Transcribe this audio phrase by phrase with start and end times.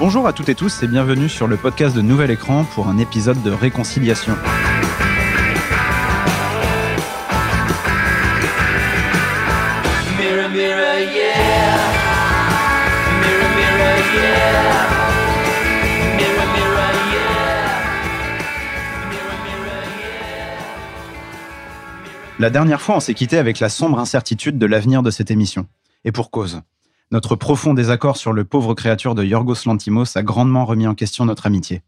[0.00, 2.96] Bonjour à toutes et tous et bienvenue sur le podcast de Nouvel Écran pour un
[2.96, 4.32] épisode de réconciliation.
[10.18, 11.76] Mirror, mirror, yeah.
[13.20, 14.80] Mirror, mirror, yeah.
[22.38, 25.66] La dernière fois, on s'est quitté avec la sombre incertitude de l'avenir de cette émission.
[26.06, 26.62] Et pour cause.
[27.12, 31.24] Notre profond désaccord sur le pauvre créature de Yorgos Lantimos a grandement remis en question
[31.24, 31.82] notre amitié.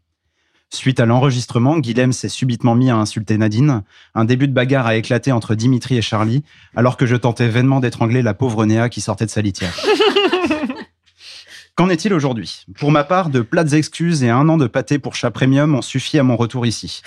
[0.69, 3.83] Suite à l'enregistrement, Guilhem s'est subitement mis à insulter Nadine.
[4.15, 6.43] Un début de bagarre a éclaté entre Dimitri et Charlie,
[6.75, 9.73] alors que je tentais vainement d'étrangler la pauvre Néa qui sortait de sa litière.
[11.75, 12.65] Qu'en est-il aujourd'hui?
[12.77, 15.81] Pour ma part, de plates excuses et un an de pâté pour chat premium ont
[15.81, 17.01] suffi à mon retour ici.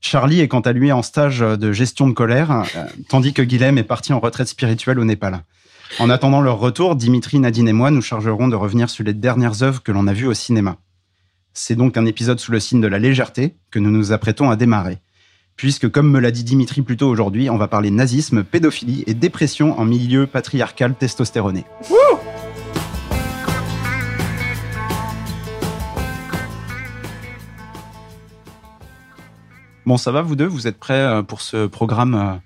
[0.00, 3.76] Charlie est quant à lui en stage de gestion de colère, euh, tandis que Guilhem
[3.76, 5.44] est parti en retraite spirituelle au Népal.
[5.98, 9.62] En attendant leur retour, Dimitri, Nadine et moi nous chargerons de revenir sur les dernières
[9.62, 10.76] œuvres que l'on a vues au cinéma.
[11.52, 14.56] C'est donc un épisode sous le signe de la légèreté que nous nous apprêtons à
[14.56, 14.98] démarrer.
[15.56, 19.14] Puisque, comme me l'a dit Dimitri plus tôt aujourd'hui, on va parler nazisme, pédophilie et
[19.14, 21.64] dépression en milieu patriarcal testostéroné.
[29.84, 30.46] Bon, ça va vous deux?
[30.46, 32.36] Vous êtes prêts euh, pour ce programme euh,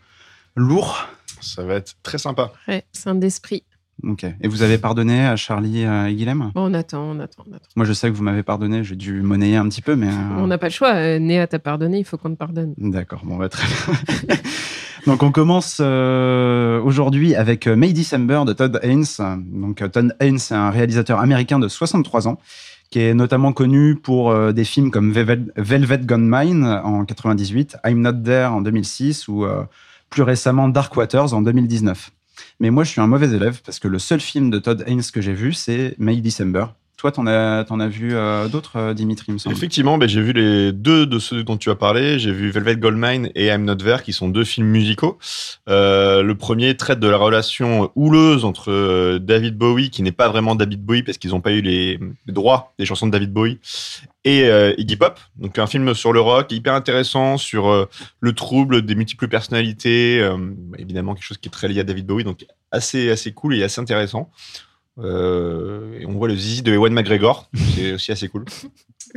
[0.57, 1.07] lourd?
[1.45, 2.53] Ça va être très sympa.
[2.69, 3.63] Ouais, c'est un d'esprit.
[4.03, 4.25] Ok.
[4.41, 6.51] Et vous avez pardonné à Charlie euh, et Guilhem?
[6.55, 7.69] Bon, on attend, on attend, on attend.
[7.77, 10.09] Moi, je sais que vous m'avez pardonné, j'ai dû monnayer un petit peu, mais...
[10.09, 10.95] euh, On n'a pas le choix.
[10.95, 12.75] euh, Néa t'a pardonné, il faut qu'on te pardonne.
[12.77, 14.37] D'accord, bon, bah, très bien.
[15.07, 19.05] Donc, on commence euh, aujourd'hui avec May December de Todd Haynes.
[19.53, 22.39] Donc, Todd Haynes, c'est un réalisateur américain de 63 ans
[22.91, 28.01] qui est notamment connu pour euh, des films comme Velvet, Velvet Gunmine en 98, I'm
[28.01, 29.65] Not There en 2006 ou euh,
[30.15, 32.13] plus récemment Dark Waters en 2019.
[32.61, 35.03] Mais moi, je suis un mauvais élève parce que le seul film de Todd Haynes
[35.13, 36.67] que j'ai vu, c'est May December.
[37.05, 39.31] Toi, t'en as, t'en as vu euh, d'autres, euh, Dimitri.
[39.51, 42.19] Effectivement, ben, j'ai vu les deux de ceux dont tu as parlé.
[42.19, 45.19] J'ai vu Velvet Goldmine et I'm Not There, qui sont deux films musicaux.
[45.69, 50.55] Euh, le premier traite de la relation houleuse entre David Bowie, qui n'est pas vraiment
[50.55, 53.59] David Bowie parce qu'ils n'ont pas eu les, droits des chansons de David Bowie,
[54.25, 54.49] et
[54.79, 55.21] Iggy Pop.
[55.37, 57.87] Donc un film sur le rock hyper intéressant, sur
[58.21, 60.27] le trouble des multiples personnalités.
[60.79, 63.63] évidemment quelque chose qui est très lié à David Bowie, donc assez assez cool et
[63.63, 64.31] assez intéressant.
[64.99, 68.45] Euh, et on voit le zizi de Ewan McGregor, c'est aussi assez cool.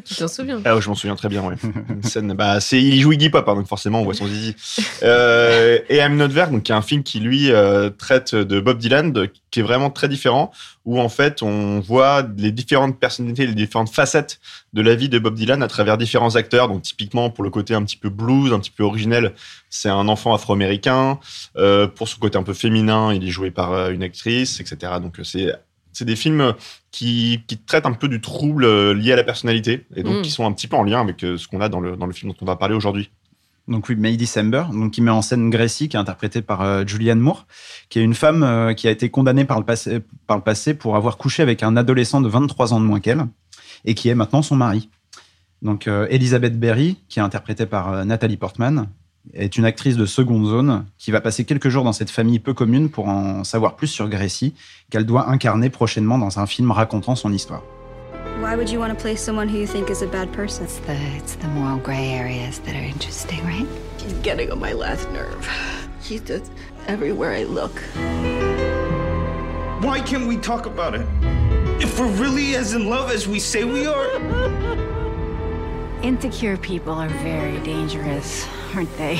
[0.05, 0.61] Tu t'en souviens?
[0.63, 1.55] Ah, ouais, je m'en souviens très bien, ouais.
[1.89, 4.27] Une scène, bah, c'est, il y joue Iggy Pop, hein, donc forcément, on voit son
[4.27, 4.53] zizi.
[5.01, 8.59] Euh, et I'm Not There, donc, qui est un film qui, lui, euh, traite de
[8.59, 10.51] Bob Dylan, de- qui est vraiment très différent,
[10.85, 14.39] où, en fait, on voit les différentes personnalités, les différentes facettes
[14.73, 16.67] de la vie de Bob Dylan à travers différents acteurs.
[16.67, 19.33] Donc, typiquement, pour le côté un petit peu blues, un petit peu originel,
[19.71, 21.17] c'est un enfant afro-américain.
[21.95, 24.93] Pour son côté un peu féminin, il est joué par une actrice, etc.
[25.01, 25.55] Donc, c'est,
[25.97, 26.53] c'est des films
[26.91, 30.21] qui, qui traitent un peu du trouble euh, lié à la personnalité et donc Mm.
[30.21, 32.05] qui sont un petit peu en lien avec euh, ce qu'on a dans le, dans
[32.05, 33.09] le film dont on va parler aujourd'hui.
[33.67, 36.85] Donc oui, May December, donc qui met en scène Gracie, qui est interprétée par euh,
[36.85, 37.47] Julianne Moore,
[37.89, 40.73] qui est une femme euh, qui a été condamnée par le, passé, par le passé
[40.73, 43.25] pour avoir couché avec un adolescent de 23 ans de moins qu'elle,
[43.83, 44.89] et qui est maintenant son mari.
[45.61, 48.87] Donc euh, Elizabeth Berry, qui est interprétée par euh, Nathalie Portman,
[49.33, 52.53] est une actrice de seconde zone qui va passer quelques jours dans cette famille peu
[52.53, 54.53] commune pour en savoir plus sur Gracie,
[54.89, 57.63] qu'elle doit incarner prochainement dans un film racontant son histoire.
[58.39, 60.65] Why would you want to play someone who you think is a bad person?
[60.65, 63.67] It's the it's the moral gray areas that are interesting, right?
[63.97, 65.49] He's getting on my last nerve.
[66.01, 66.51] He's just
[66.87, 67.81] everywhere I look.
[69.81, 71.05] Why can't we talk about it?
[71.81, 74.07] If we're really as in love as we say we are,
[76.03, 79.17] Insecure people are very dangerous, aren't they?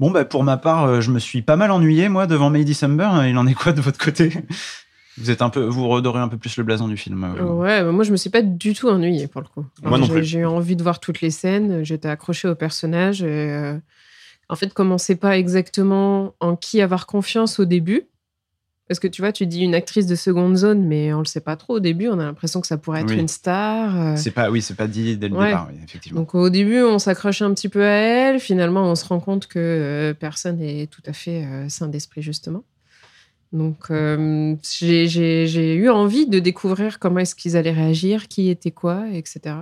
[0.00, 2.64] Bon, bah, pour ma part, euh, je me suis pas mal ennuyé, moi, devant May
[2.64, 3.08] December.
[3.28, 4.32] Il en est quoi de votre côté?
[5.18, 7.22] Vous êtes un peu, vous redorez un peu plus le blason du film.
[7.22, 7.42] euh.
[7.44, 9.66] Ouais, bah moi je me suis pas du tout ennuyée pour le coup.
[9.82, 10.24] Moi non j'ai- plus.
[10.24, 13.22] J'ai eu envie de voir toutes les scènes, j'étais accrochée au personnage.
[13.22, 13.76] Et, euh,
[14.48, 18.04] en fait, comme on sait pas exactement en qui avoir confiance au début,
[18.88, 21.40] parce que tu vois, tu dis une actrice de seconde zone, mais on le sait
[21.40, 23.18] pas trop au début, on a l'impression que ça pourrait être Oui.
[23.18, 24.00] une star.
[24.00, 24.16] euh.
[24.16, 25.46] C'est pas, oui, c'est pas dit dès le Ouais.
[25.46, 26.20] départ, oui, effectivement.
[26.20, 28.40] Donc au début, on s'accroche un petit peu à elle.
[28.40, 32.22] Finalement, on se rend compte que euh, personne n'est tout à fait euh, sain d'esprit,
[32.22, 32.64] justement.
[33.52, 39.04] Donc euh, j'ai eu envie de découvrir comment est-ce qu'ils allaient réagir, qui était quoi,
[39.12, 39.56] etc.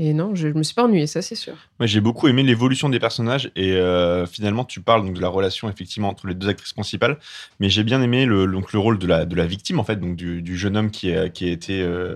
[0.00, 1.54] Et non, je, je me suis pas ennuyée, ça c'est sûr.
[1.80, 5.28] Moi, j'ai beaucoup aimé l'évolution des personnages et euh, finalement, tu parles donc de la
[5.28, 7.18] relation effectivement entre les deux actrices principales,
[7.58, 9.96] mais j'ai bien aimé le, donc, le rôle de la, de la victime en fait,
[9.96, 12.14] donc du, du jeune homme qui a, qui a été euh,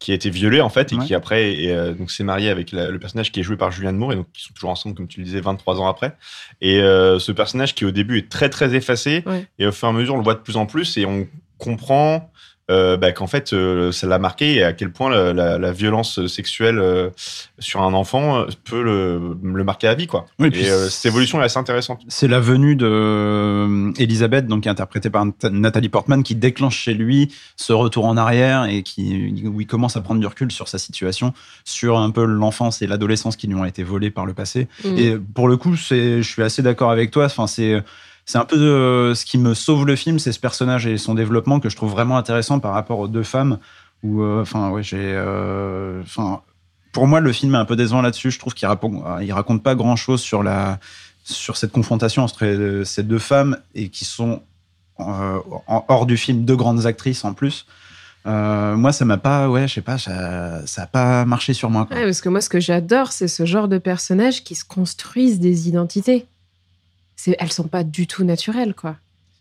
[0.00, 1.06] qui a été violé en fait et Ouais.
[1.06, 3.70] qui après est, euh, donc s'est marié avec la- le personnage qui est joué par
[3.70, 6.16] Julianne Moore et donc ils sont toujours ensemble comme tu le disais 23 ans après.
[6.60, 9.46] Et euh, ce personnage qui au début est très très effacé Ouais.
[9.60, 11.28] et au fur et à mesure on le voit de plus en plus et on
[11.56, 12.32] comprend
[12.70, 15.72] euh, bah, qu'en fait euh, ça l'a marqué et à quel point la, la- la
[15.72, 17.10] violence sexuelle euh,
[17.58, 20.26] sur un enfant peut le, le marquer à vie quoi.
[20.38, 22.00] Oui, et puis euh, c'est- cette évolution est assez intéressante.
[22.08, 26.34] C'est la venue de euh, Elisabeth, donc qui est interprétée par Nat- Nathalie Portman, qui
[26.34, 30.26] déclenche chez lui ce retour en arrière et qui, où il commence à prendre du
[30.26, 31.32] recul sur sa situation,
[31.64, 34.68] sur un peu l'enfance et l'adolescence qui lui ont été volées par le passé.
[34.84, 34.98] Mm.
[34.98, 37.24] Et pour le coup, c'est, je suis assez d'accord avec toi.
[37.26, 37.82] Enfin, c'est,
[38.24, 41.14] c'est un peu euh, ce qui me sauve le film, c'est ce personnage et son
[41.14, 43.58] développement que je trouve vraiment intéressant par rapport aux deux femmes.
[44.04, 46.02] Euh, ouais, euh,
[46.92, 48.30] pour moi, le film est un peu décevant là-dessus.
[48.30, 50.44] Je trouve qu'il raconte, il raconte pas grand-chose sur
[51.24, 54.42] sur cette confrontation entre ces deux femmes et qui sont
[54.98, 57.66] hors du film deux grandes actrices en plus.
[58.24, 61.88] Moi, ça m'a pas, ouais, je sais pas, ça, ça a pas marché sur moi.
[61.88, 65.68] parce que moi, ce que j'adore, c'est ce genre de personnages qui se construisent des
[65.68, 66.26] identités.
[67.26, 68.96] Elles sont pas du tout naturelles, quoi.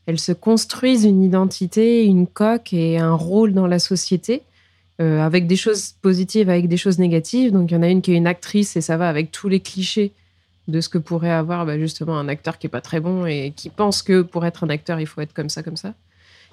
[0.05, 4.41] Elles se construisent une identité, une coque et un rôle dans la société,
[4.99, 7.51] euh, avec des choses positives, avec des choses négatives.
[7.51, 9.47] Donc, il y en a une qui est une actrice et ça va avec tous
[9.47, 10.11] les clichés
[10.67, 13.53] de ce que pourrait avoir bah, justement un acteur qui est pas très bon et
[13.55, 15.93] qui pense que pour être un acteur, il faut être comme ça, comme ça.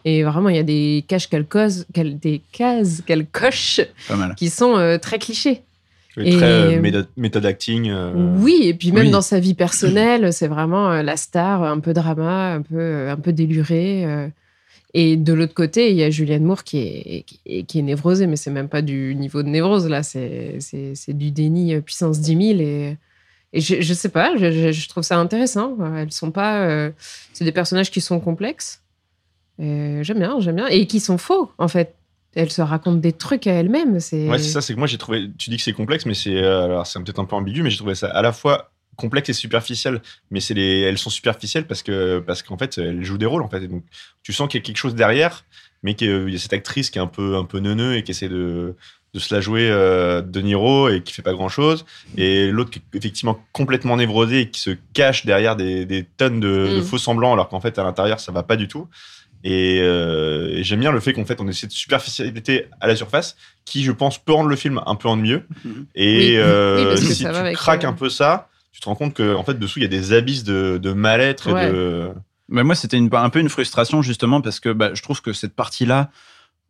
[0.04, 3.80] Et vraiment, il y a des caches qu'elle cause, qu'elle, des cases qu'elle coche
[4.36, 5.62] qui sont euh, très clichés.
[6.24, 7.88] Et- Très euh, méda- méthode acting.
[7.90, 9.10] euh, Oui, et puis même oui.
[9.10, 13.12] dans sa vie personnelle, c'est vraiment euh, la star, un peu drama, un peu, euh,
[13.12, 14.04] un peu déluré.
[14.06, 14.28] euh.
[14.94, 17.82] Et de l'autre côté, il y a Julianne Moore qui est, qui est, qui est
[17.82, 20.58] névrosée, mais c'est même pas du niveau de névrose, là, c'est
[21.08, 22.60] du déni euh, puissance 10 000.
[22.60, 22.96] Et,
[23.52, 25.76] et je, je sais pas, je, trouve ça intéressant.
[25.96, 26.62] Elles sont pas.
[26.66, 26.90] euh,
[27.34, 28.82] c'est des personnages qui sont complexes.
[29.58, 30.66] J'aime bien, j'aime bien.
[30.68, 31.94] Et qui sont faux, en fait.
[32.34, 34.00] Elles se racontent des trucs à elles-mêmes.
[34.00, 35.30] C'est Ouais, c'est ça, c'est que moi j'ai trouvé.
[35.38, 37.70] Tu dis que c'est complexe, mais c'est euh, alors c'est peut-être un peu ambigu, mais
[37.70, 40.02] j'ai trouvé ça à la fois complexe et superficiel.
[40.30, 43.42] Mais c'est les, elles sont superficielles parce que parce qu'en fait elles jouent des rôles
[43.42, 43.62] en fait.
[43.64, 43.82] Et donc
[44.22, 45.44] tu sens qu'il y a quelque chose derrière,
[45.82, 48.10] mais qu'il y a cette actrice qui est un peu un peu neuneux et qui
[48.12, 48.74] essaie de
[49.14, 51.86] de se la jouer euh, de Niro et qui fait pas grand chose
[52.18, 56.40] et l'autre qui est effectivement complètement névrosé et qui se cache derrière des, des tonnes
[56.40, 56.82] de, de Mm.
[56.82, 58.86] faux semblants alors qu'en fait à l'intérieur ça va pas du tout
[59.44, 62.96] et, euh, et j'aime bien le fait qu'en fait on ait cette superficialité à la
[62.96, 65.86] surface qui je pense peut rendre le film un peu ennuyeux Mhm.
[65.94, 66.36] et Oui.
[66.36, 69.44] euh, Oui, si tu craques euh, un peu ça tu te rends compte que en
[69.44, 71.68] fait dessous il y a des abysses de, de mal-être Ouais.
[71.68, 72.10] et de
[72.50, 75.34] Bah, moi, c'était une- un peu une frustration justement parce que bah, je trouve que
[75.34, 76.10] cette partie-là,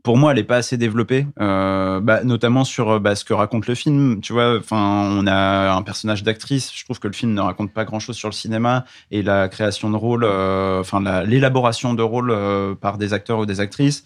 [0.09, 3.35] pour moi, elle est pas assez développée, euh, bah, notamment sur euh, bah, ce que
[3.35, 4.23] raconte le film.
[4.23, 6.73] Tu vois, enfin, on a un personnage d'actrice.
[6.75, 9.91] Je trouve que le film ne raconte pas grand-chose sur le cinéma et la création
[9.91, 14.03] de rôle, euh, enfin, la- l'élaboration de rôle euh, par des acteurs ou des actrices.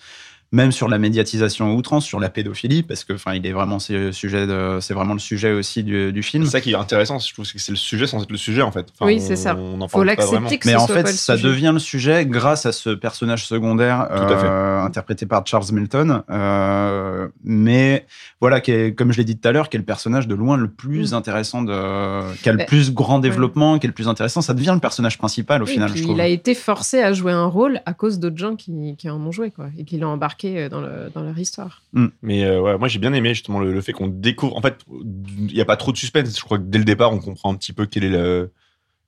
[0.52, 3.78] Même sur la médiatisation à outrance, sur la pédophilie, parce que, enfin, il est vraiment,
[3.78, 6.44] c'est le sujet de- c'est vraiment le sujet aussi du, du film.
[6.44, 8.36] c'est ça qui est intéressant je trouve c'est que c'est le sujet sans être le
[8.36, 9.56] sujet en fait Enfin, Oui, c'est ça.
[9.56, 11.48] on n'en faut l'accepter Mais en fait, ça sujet.
[11.48, 16.22] devient le sujet grâce à ce personnage secondaire euh, interprété par Charles Milton.
[16.30, 18.06] euh, mais
[18.40, 20.34] voilà, qui est, comme je l'ai dit tout à l'heure, qui est le personnage de
[20.34, 21.16] loin le plus Mm.
[21.16, 24.42] intéressant, de, qui a le Bah, plus grand développement, qui est le plus intéressant.
[24.42, 26.16] Ça devient le personnage principal au Oui, final, puis je trouve.
[26.16, 29.20] il a été forcé à jouer un rôle à cause d'autres gens qui, qui en
[29.20, 31.82] ont joué, quoi, et qui l'ont embarqué euh, dans, le, dans leur histoire.
[32.22, 34.56] Mais euh, ouais, moi j'ai bien aimé justement le, le fait qu'on découvre.
[34.56, 36.36] En fait, il n'y a pas trop de suspense.
[36.36, 38.50] Je crois que dès le départ, on comprend un petit peu quel est le,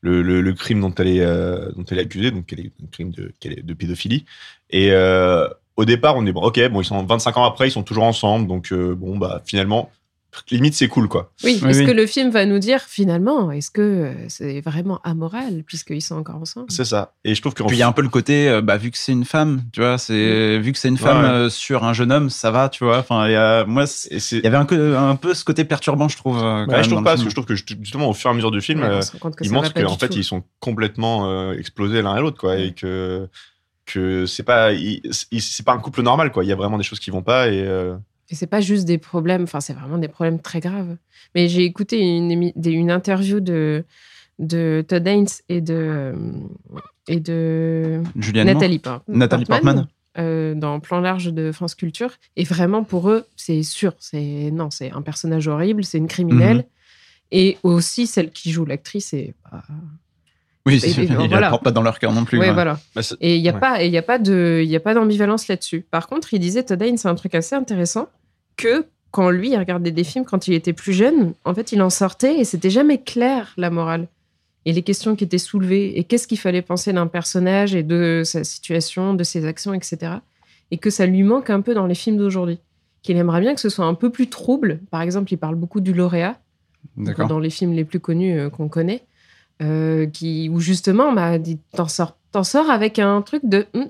[0.00, 2.72] le, le- le crime dont elle est, euh, dont elle est accusée, donc quel est
[2.82, 4.24] un crime de, quel est de pédophilie.
[4.70, 7.72] Et euh, au départ, on est bon, ok, bon, ils sont 25 ans après, ils
[7.72, 9.90] sont toujours ensemble, donc euh, bon, bah finalement,
[10.50, 11.32] limite c'est cool quoi.
[11.44, 11.86] Oui, Oui, est-ce oui.
[11.86, 16.16] que le film va nous dire finalement, est-ce que euh, c'est vraiment amoral puisqu'ils sont
[16.16, 16.66] encore ensemble?
[16.70, 17.12] C'est ça.
[17.24, 18.90] Et je trouve que Puis il y a un peu le côté, euh, bah, vu
[18.90, 21.28] que c'est une femme, tu vois, c'est vu que c'est une femme ouais.
[21.28, 22.98] euh, sur un jeune homme, ça va, tu vois.
[22.98, 26.08] Enfin, il y a, moi, il y avait un, peu- un peu ce côté perturbant,
[26.08, 26.38] je trouve.
[26.38, 28.30] euh, quand Ouais, même je trouve pas, parce que je trouve que justement au fur
[28.30, 29.00] et à mesure du film, Ouais, euh,
[29.42, 30.18] ils montrent qu'en fait tout.
[30.18, 33.28] ils sont complètement euh, explosés l'un et l'autre quoi, et que
[33.86, 34.70] que c'est pas
[35.12, 36.42] c'est pas un couple normal quoi.
[36.44, 37.94] Il y a vraiment des choses qui vont pas et euh,
[38.30, 40.96] Et c'est pas juste des problèmes, enfin, c'est vraiment des problèmes très graves.
[41.34, 43.84] Mais j'ai écouté une, interview de,
[44.38, 46.14] de Todd Haynes et de,
[47.08, 48.46] et de Julianne.
[48.46, 49.86] Nathalie, Por- Nathalie Portman.
[50.18, 52.12] euh, dans Plan Large de France Culture.
[52.36, 56.56] Et vraiment, pour eux, c'est sûr, c'est non, c'est un personnage horrible, c'est une criminelle.
[56.58, 56.64] Mhm.
[57.32, 59.62] Et aussi, celle qui joue l'actrice, c'est pas.
[60.66, 61.50] Oui, Et- c'est- et ils voilà.
[61.50, 62.38] portent pas dans leur cœur non plus.
[62.38, 62.52] Ouais.
[62.52, 62.78] voilà.
[62.94, 63.60] bah, Et il n'y a, Ouais.
[63.60, 65.84] pas- et y a pas de- il y a pas d'ambivalence là-dessus.
[65.90, 68.08] Par contre, il disait, Todd c'est un truc assez intéressant,
[68.56, 71.82] que quand lui, il regardait des films quand il était plus jeune, en fait, il
[71.82, 74.08] en sortait et c'était jamais clair, la morale.
[74.64, 78.22] Et les questions qui étaient soulevées, et qu'est-ce qu'il fallait penser d'un personnage et de
[78.24, 80.12] sa situation, de ses actions, etc.
[80.70, 82.58] Et que ça lui manque un peu dans les films d'aujourd'hui.
[83.02, 84.80] Qu'il aimerait bien que ce soit un peu plus trouble.
[84.90, 86.38] Par exemple, il parle beaucoup du lauréat,
[86.96, 89.02] dans les films les plus connus euh, qu'on connaît,
[89.62, 93.66] euh, qui, où justement, bah, dit, t'en sors, t'en sors avec un truc de.
[93.74, 93.88] Hum,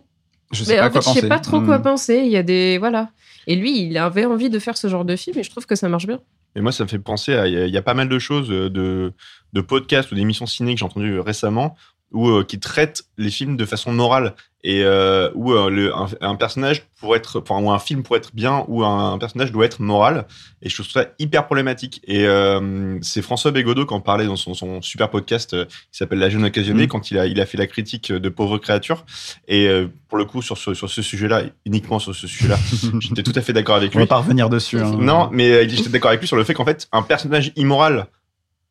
[0.52, 1.28] Je sais mais pas en quoi fait, je sais penser.
[1.28, 1.82] pas trop quoi Hmm.
[1.82, 2.22] penser.
[2.24, 2.78] Il y a des.
[2.78, 3.10] Voilà.
[3.46, 5.74] Et lui, il avait envie de faire ce genre de film et je trouve que
[5.74, 6.20] ça marche bien.
[6.56, 7.46] Et moi, ça me fait penser à.
[7.48, 9.12] Il y, y a pas mal de choses, euh, de,
[9.52, 11.76] de podcasts ou d'émissions ciné que j'ai entendues récemment,
[12.14, 14.34] où, euh, qui traitent les films de façon morale.
[14.66, 17.40] Et euh, où euh, le, un, un personnage pour être.
[17.46, 20.24] Enfin, ou un film pour être bien, ou un, un personnage doit être moral.
[20.62, 22.00] Et je trouve ça hyper problématique.
[22.06, 26.18] Et euh, c'est François Bégodeau qui en parlait dans son, son super podcast qui s'appelle
[26.18, 26.88] La jeune occasionnée, Mm.
[26.88, 29.04] quand il a, il a fait la critique de Pauvres créatures.
[29.48, 29.68] Et
[30.08, 32.56] pour le coup, sur ce, sur ce sujet-là, uniquement sur ce sujet-là,
[33.00, 34.08] j'étais tout à fait d'accord avec On va lui.
[34.08, 34.80] pas revenir dessus.
[34.80, 34.96] hein.
[34.98, 38.06] Non, mais j'étais d'accord avec lui sur le fait qu'en fait, un personnage immoral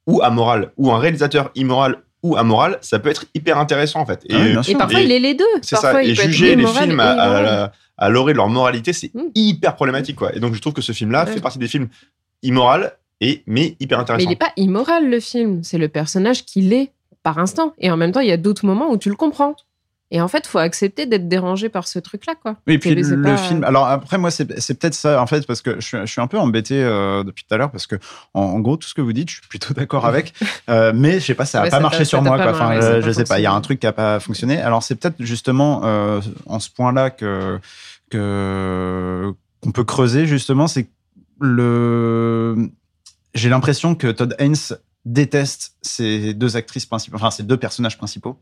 [0.08, 4.26] ou amoral, ou un réalisateur immoral ou amoral, ça peut être hyper intéressant en fait.
[4.32, 5.46] Ah oui, Et parfois, Et- il est les deux.
[5.62, 6.02] C'est ça.
[6.02, 9.22] il Et peut être juger les films à, à, l'orée de leur moralité, c'est Mm.
[9.36, 10.36] hyper problématique quoi.
[10.36, 11.32] Et donc je trouve que ce film-là Ouais.
[11.34, 11.90] fait partie des films
[12.42, 14.26] immoral et mais hyper Mais intéressant.
[14.26, 15.64] il n'est pas immoral, le film.
[15.64, 17.74] C'est le personnage qu'il est par instant.
[17.78, 19.56] Et en même temps, il y a d'autres moments où tu le comprends.
[20.16, 22.56] Et en fait, faut accepter d'être dérangé par ce truc-là, quoi.
[22.68, 23.64] Oui, et puis le, c'est le pas- film.
[23.64, 26.28] Alors après, moi, c'est peut-être ça, en fait, parce que je, suis- je suis un
[26.28, 27.96] peu embêté euh, depuis tout à l'heure, parce que
[28.36, 30.34] en, en gros, tout ce que vous dites, je suis plutôt d'accord avec.
[30.70, 32.36] Euh, mais je sais pas, ça n'a Ouais, pas marché sur moi.
[32.40, 34.62] Enfin, a euh, je sais pas, il y a un truc qui n'a pas fonctionné.
[34.62, 37.60] Alors c'est peut-être justement euh, en ce point-là que
[38.12, 40.88] qu'on peut creuser justement, c'est
[41.40, 42.70] le.
[43.34, 44.56] J'ai l'impression que Todd Haynes
[45.06, 48.38] déteste ces deux actrices principales, enfin ces deux personnages principaux.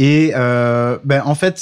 [0.00, 1.58] Et euh, ben, en fait,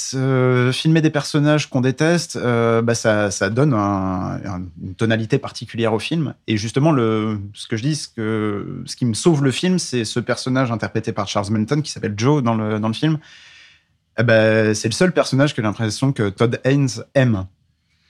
[0.73, 5.95] filmer des personnages qu'on déteste, euh, bah, ça, ça donne un- un- une tonalité particulière
[5.95, 6.35] au film.
[6.47, 9.79] Et justement, le, ce que je dis, ce, que, ce qui me sauve le film,
[9.79, 13.19] c'est ce personnage interprété par Charles Melton qui s'appelle Joe dans le, dans le film.
[14.19, 17.47] Eh ben, c'est le seul personnage que j'ai l'impression que Todd Haynes aime.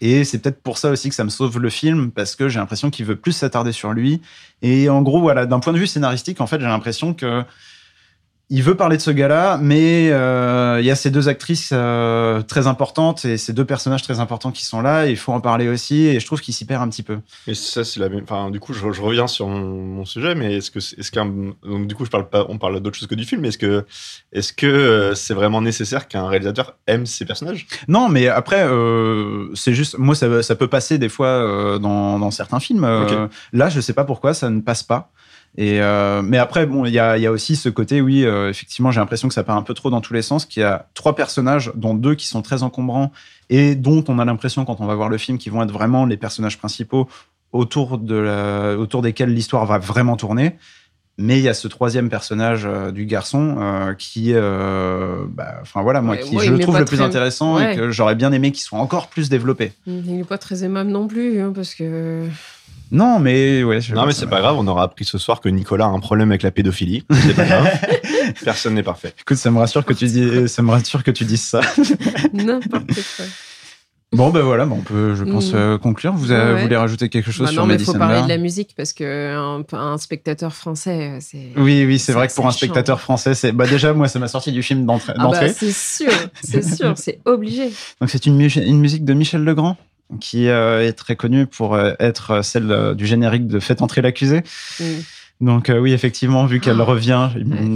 [0.00, 2.58] Et c'est peut-être pour ça aussi que ça me sauve le film, parce que j'ai
[2.58, 4.20] l'impression qu'il veut plus s'attarder sur lui.
[4.60, 7.44] Et en gros, voilà, d'un point de vue scénaristique, en fait, j'ai l'impression que
[8.48, 12.42] il veut parler de ce gars-là, mais euh, il y a ces deux actrices euh,
[12.42, 15.06] très importantes et ces deux personnages très importants qui sont là.
[15.06, 17.18] et Il faut en parler aussi, et je trouve qu'il s'y perd un petit peu.
[17.48, 18.22] Et ça, c'est la même.
[18.22, 21.26] Enfin, du coup, je, je reviens sur mon, mon sujet, mais est-ce que, est-ce qu'un,
[21.26, 23.58] donc du coup, je parle pas, on parle d'autre chose que du film, mais est-ce
[23.58, 23.84] que,
[24.32, 27.66] est-ce que euh, c'est vraiment nécessaire qu'un réalisateur aime ses personnages?
[27.88, 32.30] Non, mais après, euh, c'est juste, moi, ça, ça peut passer des fois dans, dans
[32.30, 32.86] certains films.
[33.52, 35.10] Là, je sais pas pourquoi ça ne passe pas.
[35.58, 38.24] Et euh, mais après, bon, il y a, il y a aussi ce côté, oui,
[38.24, 40.60] euh, effectivement, j'ai l'impression que ça part un peu trop dans tous les sens, qu'il
[40.60, 43.10] y a trois personnages, dont deux qui sont très encombrants
[43.48, 46.04] et dont on a l'impression, quand on va voir le film, qu'ils vont être vraiment
[46.04, 47.08] les personnages principaux
[47.52, 50.56] autour, de la- autour desquels l'histoire va vraiment tourner.
[51.18, 53.56] Mais il y a ce troisième personnage euh, du garçon
[53.98, 57.56] qui, bah, enfin voilà, moi, Ouais, qui moi, je le trouve le plus très- intéressant
[57.56, 57.72] Ouais.
[57.72, 59.72] et que j'aurais bien aimé qu'il soit encore plus développé.
[59.86, 62.24] Il n'est pas très aimable non plus, hein, parce que.
[62.92, 63.80] Non, mais ouais.
[63.80, 65.98] je- Non, mais c'est pas grave, on aura appris ce soir que Nicolas a un
[66.00, 67.04] problème avec la pédophilie.
[67.10, 67.68] C'est pas grave.
[68.44, 69.12] Personne n'est parfait.
[69.20, 71.60] Écoute, ça me rassure que tu dis, ça me rassure que tu dises ça.
[72.32, 73.24] N'importe quoi.
[74.12, 75.56] Bon, ben voilà, bah, on peut, je pense, Mm.
[75.56, 76.12] euh, conclure.
[76.14, 76.62] Vous, Ouais, avez- ouais.
[76.62, 78.92] voulez rajouter quelque chose Bah sur non, mais il faut parler de la musique, parce
[78.92, 81.48] qu'un un spectateur français, euh, c'est.
[81.56, 84.28] Oui, oui, c'est vrai que pour un spectateur français, c'est bah déjà moi, ça m'a
[84.28, 85.12] sorti du film d'entrée.
[85.18, 87.64] Ah bah, c'est sûr, c'est sûr, c'est obligé.
[88.00, 89.76] Donc c'est une, mu- une musique de Michel Legrand?
[90.20, 94.02] Qui euh, est très connue pour euh, être celle euh, du générique de Faites entrer
[94.02, 94.42] l'accusé.
[94.80, 94.84] Mm.
[95.40, 96.84] Donc euh, oui, effectivement, vu qu'elle Oh.
[96.86, 97.28] revient,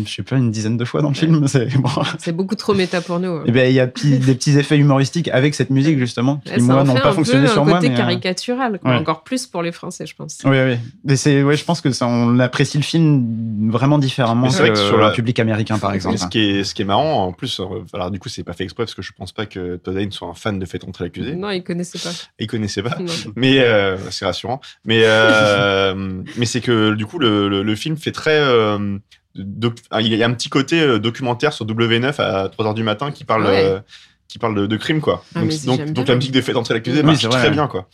[0.06, 1.88] je sais pas, une dizaine de fois dans le film, c'est bon.
[2.18, 3.28] C'est beaucoup trop méta pour nous.
[3.32, 3.42] hein.
[3.46, 6.84] Eh ben, il y a des petits effets humoristiques avec cette musique justement qui moi
[6.84, 7.74] n'ont pas un fonctionné sur un moi.
[7.76, 8.90] côté mais, euh, caricatural, quoi.
[8.92, 8.96] ouais.
[8.96, 10.38] encore plus pour les Français, je pense.
[10.44, 10.76] Oui, oui.
[11.04, 14.54] Mais c'est, ouais, je pense que ça, on apprécie le film vraiment différemment Mais que,
[14.54, 16.16] c'est vrai que sur la- le public américain, par exemple.
[16.18, 18.54] Ce qui, est, ce qui est marrant, en plus, euh, alors du coup, c'est pas
[18.54, 20.82] fait exprès parce que je pense pas que Todd Haynes soit un fan de Fait
[20.84, 21.34] entrer l'accusé.
[21.34, 22.14] Non, ils connaissaient pas.
[22.38, 22.96] Il connaissait pas.
[23.00, 23.12] Non.
[23.36, 24.60] Mais euh, c'est rassurant.
[24.86, 25.94] Mais, euh,
[26.38, 28.38] mais c'est que du coup, le, le, le film fait très.
[28.38, 28.96] euh,
[29.34, 32.82] doc- ah, il y a un petit côté euh, documentaire sur W9 à 3h du
[32.82, 33.64] matin qui parle, Ouais.
[33.64, 33.80] euh,
[34.28, 35.24] qui parle de, de crime, quoi.
[35.34, 37.48] Ah, donc, donc, donc la musique de Fait entrer l'accusé Oui, marche c'est vrai, très
[37.48, 37.54] ouais.
[37.54, 37.88] bien, quoi.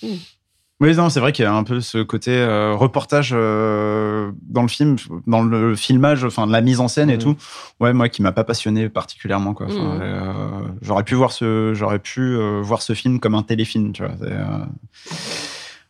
[0.78, 4.60] Oui, non, c'est vrai qu'il y a un peu ce côté euh, reportage euh, dans
[4.60, 4.96] le film,
[5.26, 7.22] dans le filmage, enfin de la mise en scène et Mhm.
[7.22, 7.36] tout.
[7.80, 9.68] Ouais, moi qui m'a pas passionné particulièrement quoi.
[9.70, 13.94] Enfin, euh, j'aurais pu voir ce, j'aurais pu euh, voir ce film comme un téléfilm,
[13.94, 14.12] tu vois.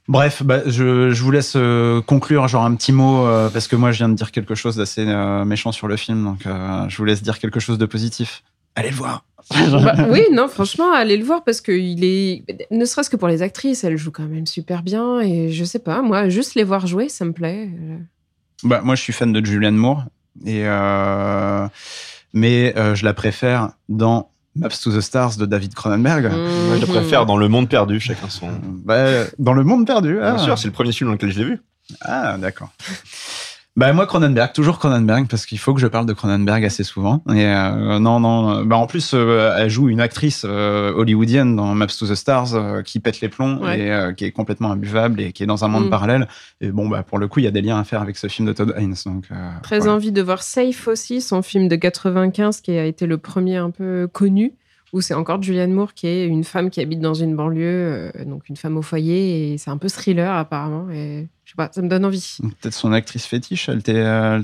[0.08, 3.74] Bref, bah, je, je vous laisse euh, conclure, genre un petit mot, euh, parce que
[3.74, 6.96] moi je viens de dire quelque chose d'assez euh, méchant sur le film, donc je
[6.96, 8.42] vous laisse dire quelque chose de positif.
[8.74, 9.24] Allez le voir.
[9.48, 12.42] Bah, oui, non, franchement, allez le voir parce que il est.
[12.72, 15.20] Ne serait-ce que pour les actrices, elles jouent quand même super bien.
[15.20, 17.70] Et je sais pas, moi, juste les voir jouer, ça me plaît.
[18.64, 20.02] Bah, moi, je suis fan de Julianne Moore.
[20.44, 20.64] Et,
[22.32, 26.24] mais je la préfère dans Maps to the Stars de David Cronenberg.
[26.24, 26.92] Moi, je le mhm.
[26.92, 28.48] préfère dans Le Monde Perdu, chacun son.
[28.62, 30.18] Bah, dans le monde perdu.
[30.22, 30.32] ah.
[30.34, 31.60] Bien sûr, c'est le premier film dans lequel je l'ai vu.
[32.00, 32.70] Ah, d'accord.
[33.76, 37.22] Bah moi Cronenberg, toujours Cronenberg parce qu'il faut que je parle de Cronenberg assez souvent.
[37.28, 41.56] Et euh, non non, euh, bah en plus euh, elle joue une actrice euh, hollywoodienne
[41.56, 43.80] dans Maps to the Stars qui pète les plombs Ouais.
[43.80, 45.90] et qui est complètement imbuvable et qui est dans un monde Mm.
[45.90, 46.28] parallèle.
[46.62, 48.28] Et bon bah pour le coup il y a des liens à faire avec ce
[48.28, 48.94] film de Todd Haynes.
[49.04, 49.24] Donc
[49.62, 49.92] Très voilà.
[49.92, 53.70] envie de voir Safe aussi, son film de 95 qui a été le premier un
[53.70, 54.54] peu connu,
[54.94, 58.48] où c'est encore Julianne Moore qui est une femme qui habite dans une banlieue, donc
[58.48, 60.86] une femme au foyer, et c'est un peu thriller apparemment.
[60.90, 62.36] Et je sais pas, ça me donne envie.
[62.60, 63.68] Peut-être son actrice fétiche.
[63.70, 63.94] Elle t'est,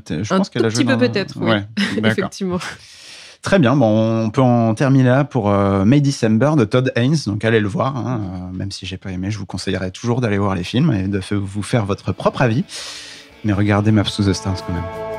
[0.04, 1.50] t'est- je Un pense qu'elle a joué petit peu dans- peut-être, oui.
[1.50, 1.64] Ouais.
[2.04, 2.58] Effectivement.
[3.42, 7.16] Très bien, bon, on peut en terminer là pour euh, May December de Todd Haynes,
[7.26, 8.20] donc allez le voir, hein,
[8.52, 11.08] euh, même si j'ai pas aimé, je vous conseillerais toujours d'aller voir les films et
[11.08, 12.64] de vous faire votre propre avis,
[13.42, 15.11] mais regardez Maps to the Stars quand même.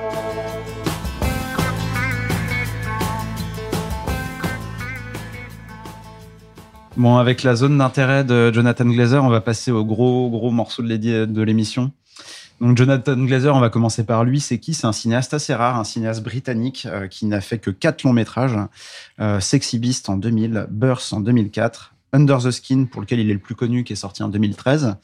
[6.95, 10.83] Bon, avec la zone d'intérêt de Jonathan Glazer, on va passer au gros gros morceau
[10.83, 11.91] de l'émission.
[12.61, 14.39] Donc Jonathan Glazer, on va commencer par lui.
[14.39, 14.75] C'est qui?
[14.75, 18.13] C'est un cinéaste assez rare, un cinéaste britannique euh, qui n'a fait que quatre longs
[18.13, 18.57] métrages.
[19.19, 23.33] Euh, Sexy Beast en 2000, Burst en 2004, Under the Skin pour lequel il est
[23.33, 24.95] le plus connu, qui est sorti en 2013,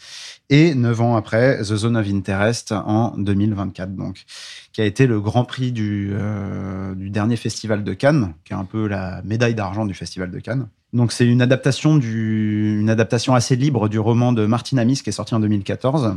[0.52, 3.96] et neuf ans après, The Zone of Interest en 2024.
[3.96, 4.26] Donc,
[4.74, 8.66] qui a été le Grand Prix euh, du dernier festival de Cannes, qui est un
[8.66, 10.68] peu la médaille d'argent du festival de Cannes.
[10.92, 15.10] Donc c'est une adaptation du, une adaptation assez libre du roman de Martin Amis qui
[15.10, 16.16] est sorti en 2014.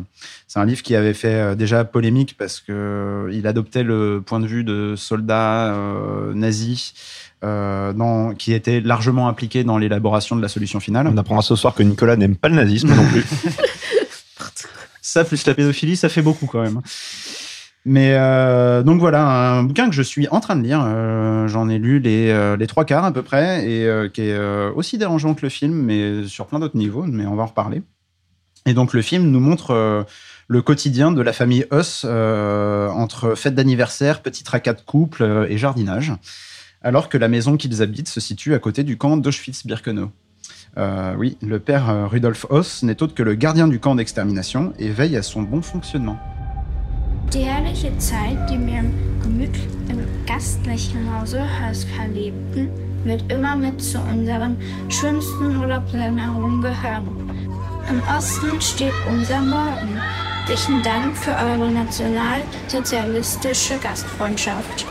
[0.48, 4.22] C'est un livre qui avait fait euh, déjà polémique parce que euh, il adoptait le
[4.24, 6.94] point de vue de soldats euh, nazis
[7.44, 11.06] euh, dans, qui étaient largement impliqués dans l'élaboration de la solution finale.
[11.06, 13.24] On apprendra ce soir que Nicolas n'aime pas le nazisme non plus.
[15.04, 16.80] Ça plus la pédophilie, ça fait beaucoup quand même.
[17.84, 20.82] Mais euh, donc voilà, un bouquin que je suis en train de lire.
[20.84, 24.38] euh, J'en ai lu les, euh, les trois quarts à peu près, et qui est
[24.74, 27.82] aussi dérangeant que le film, mais sur plein d'autres niveaux, mais on va en reparler.
[28.66, 30.06] Et donc le film nous montre
[30.46, 36.12] le quotidien de la famille Huss entre fête d'anniversaire, petit tracas de couple et jardinage,
[36.82, 40.12] alors que la maison qu'ils habitent se situe à côté du camp d'Auschwitz-Birkenau.
[41.18, 45.16] Oui, le père Rudolf Hoss n'est autre que le gardien du camp d'extermination et veille
[45.16, 46.20] à son bon fonctionnement.
[47.30, 52.68] Die herrliche Zeit, die wir im gemütlich im gastlichen Hause Hörs verlebten,
[53.04, 54.56] wird immer mit zu unseren
[54.88, 57.30] schönsten Urlaubserinnerungen gehören.
[57.88, 60.00] Im Osten steht unser Morgen.
[60.46, 64.86] Herzlichen Dank für eure nationalsozialistische Gastfreundschaft.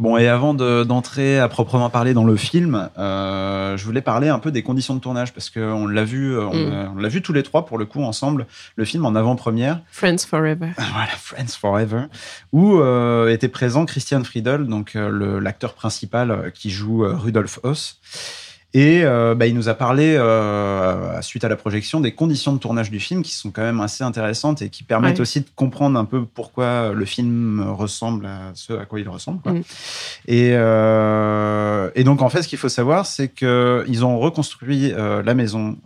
[0.00, 4.28] Bon, et avant de- d'entrer à proprement parler dans le film, euh, je voulais parler
[4.30, 6.92] un peu des conditions de tournage parce qu'on l'a vu, euh, on, Mm.
[6.96, 9.80] on l'a vu tous les trois pour le coup ensemble, le film en avant-première.
[9.92, 10.70] Friends Forever.
[10.94, 12.04] voilà, Friends Forever,
[12.52, 17.98] où euh, était présent Christian Friedel, donc euh, l'acteur principal euh, qui joue Rudolf Hoss.
[18.72, 22.58] Et euh, bah, il nous a parlé, euh, suite à la projection, des conditions de
[22.58, 25.22] tournage du film qui sont quand même assez intéressantes et qui permettent Ouais.
[25.22, 29.40] aussi de comprendre un peu pourquoi le film ressemble à ce à quoi il ressemble.
[29.42, 29.52] quoi.
[29.52, 29.62] Mm.
[30.28, 35.22] Et, euh, et donc, en fait, ce qu'il faut savoir, c'est qu'ils ont reconstruit euh,
[35.22, 35.76] la maison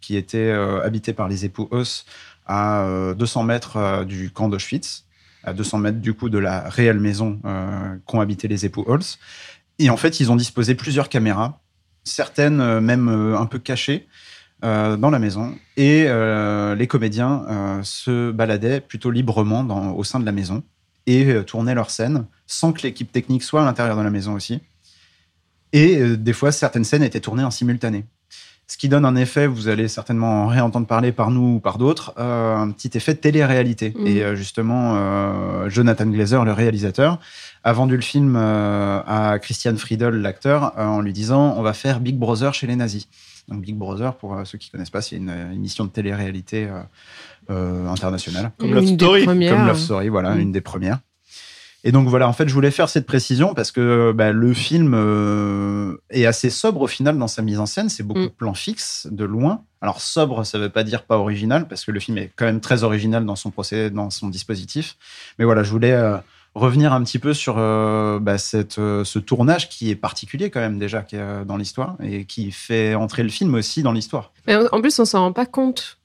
[0.00, 0.50] qui était
[0.84, 2.06] habitée par les époux Hoss
[2.46, 5.04] à euh, 200 mètres du camp d'Auschwitz,
[5.44, 7.38] à 200 mètres du coup de la réelle maison
[8.06, 9.18] qu'ont habité les époux Holz.
[9.78, 11.58] Et en fait, ils ont disposé plusieurs caméras,
[12.04, 14.06] certaines euh, même euh, un peu cachées
[14.64, 15.54] euh, dans la maison.
[15.76, 20.62] Et les comédiens se baladaient plutôt librement au sein de la maison
[21.06, 24.60] et tournaient leurs scènes sans que l'équipe technique soit à l'intérieur de la maison aussi.
[25.72, 28.04] Et des fois, certaines scènes étaient tournées en simultané.
[28.70, 31.76] Ce qui donne un effet, vous allez certainement en réentendre parler par nous ou par
[31.76, 33.92] d'autres, euh, un petit effet de télé-réalité.
[33.98, 34.06] Mhm.
[34.06, 37.18] Et euh, justement, euh, Jonathan Glazer, le réalisateur,
[37.64, 41.72] a vendu le film euh, à Christian Friedel, l'acteur, euh, en lui disant on va
[41.72, 43.08] faire Big Brother chez les nazis.
[43.48, 46.80] Donc Big Brother, pour euh, ceux qui connaissent pas, c'est une émission de télé-réalité euh,
[47.50, 48.52] euh, internationale.
[48.56, 49.24] Comme Love Story.
[49.24, 50.40] Comme Love Story, voilà, Mm.
[50.40, 51.00] une des premières.
[51.82, 54.92] Et donc voilà, en fait, je voulais faire cette précision parce que bah, le film
[54.94, 57.88] euh, est assez sobre au final dans sa mise en scène.
[57.88, 58.24] C'est beaucoup Mm.
[58.26, 59.62] de plans fixes, de loin.
[59.80, 62.60] Alors sobre, ça veut pas dire pas original parce que le film est quand même
[62.60, 64.96] très original dans son procédé, dans son dispositif.
[65.38, 66.18] Mais voilà, je voulais euh,
[66.54, 70.78] revenir un petit peu sur euh, bah, cette, ce tournage qui est particulier quand même
[70.78, 74.32] déjà qui est, dans l'histoire et qui fait entrer le film aussi dans l'histoire.
[74.46, 75.96] Mais en- en plus, on s'en rend pas compte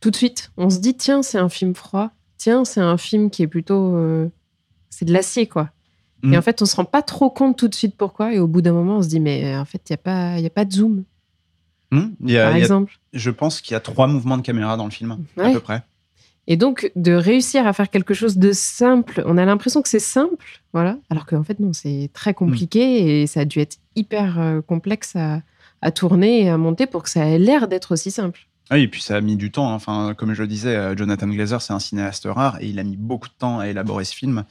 [0.00, 0.52] tout de suite.
[0.56, 2.10] On se dit, tiens, c'est un film froid.
[2.38, 3.94] Tiens, c'est un film qui est plutôt.
[4.90, 5.70] C'est de l'acier, quoi.
[6.22, 6.34] Mm.
[6.34, 8.34] Et en fait, on se rend pas trop compte tout de suite pourquoi.
[8.34, 9.98] Et au bout d'un moment, on se dit, mais euh, en fait, il n'y a,
[9.98, 11.04] pas- y a pas de zoom,
[11.92, 12.98] y a- par il y a- exemple.
[13.12, 15.82] je pense qu'il y a trois mouvements de caméra dans le film, à peu près.
[16.50, 19.98] Et donc, de réussir à faire quelque chose de simple, on a l'impression que c'est
[19.98, 24.40] simple, voilà, alors qu'en fait, non, c'est très compliqué et ça a dû être hyper
[24.40, 25.42] euh, complexe à,
[25.82, 28.46] à tourner et à monter pour que ça ait l'air d'être aussi simple.
[28.70, 29.70] Ah Oui, et puis ça a mis du temps.
[29.70, 29.74] hein.
[29.74, 32.84] Enfin, comme je le disais, euh, Jonathan Glazer, c'est un cinéaste rare et il a
[32.84, 34.44] mis beaucoup de temps à élaborer ce film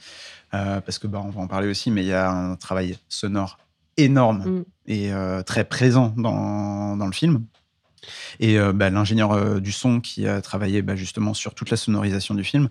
[0.54, 2.98] euh, parce que bah, on va en parler aussi, mais il y a un travail
[3.08, 3.58] sonore
[3.96, 4.64] énorme Mm.
[4.86, 7.44] et euh, très présent dans, dans le film.
[8.40, 12.34] Et euh, bah, l'ingénieur du son qui a travaillé bah, justement sur toute la sonorisation
[12.34, 12.68] du film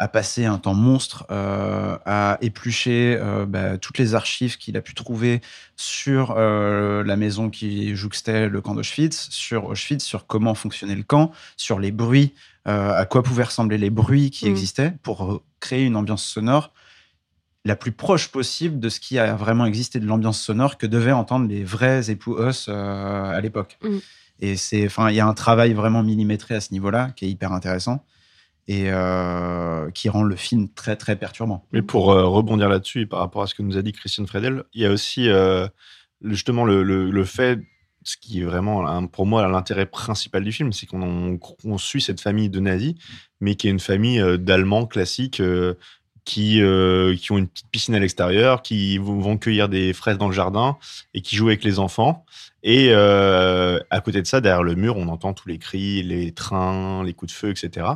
[0.00, 4.80] a passé un temps monstre euh, à éplucher euh, bah, toutes les archives qu'il a
[4.80, 5.42] pu trouver
[5.76, 11.02] sur euh, la maison qui jouxtait le camp d'Auschwitz, sur Auschwitz, sur comment fonctionnait le
[11.02, 12.34] camp, sur les bruits,
[12.64, 14.50] à quoi pouvaient ressembler les bruits qui Mm.
[14.50, 16.72] existaient pour créer une ambiance sonore
[17.66, 21.12] la plus proche possible de ce qui a vraiment existé de l'ambiance sonore que devaient
[21.12, 23.76] entendre les vrais époux Os à l'époque.
[23.82, 23.98] Mm.
[24.40, 27.28] Et c'est, enfin, il y a un travail vraiment millimétré à ce niveau-là qui est
[27.28, 28.02] hyper intéressant
[28.72, 31.66] et euh, qui rend le film très très perturbant.
[31.72, 34.26] Mais pour euh, rebondir là-dessus et par rapport à ce que nous a dit Christian
[34.26, 35.66] Fredel, il y a aussi euh,
[36.22, 37.58] justement le, fait,
[38.04, 42.00] ce qui est vraiment pour moi l'intérêt principal du film, c'est qu'on on- on suit
[42.00, 42.94] cette famille de nazis,
[43.40, 45.42] mais qui est une famille d'Allemands classiques
[46.24, 50.28] qui, euh, qui ont une petite piscine à l'extérieur, qui vont cueillir des fraises dans
[50.28, 50.76] le jardin
[51.14, 52.24] et qui jouent avec les enfants.
[52.62, 56.32] Et euh, à côté de ça, derrière le mur, on entend tous les cris, les
[56.32, 57.86] trains, les coups de feu, etc.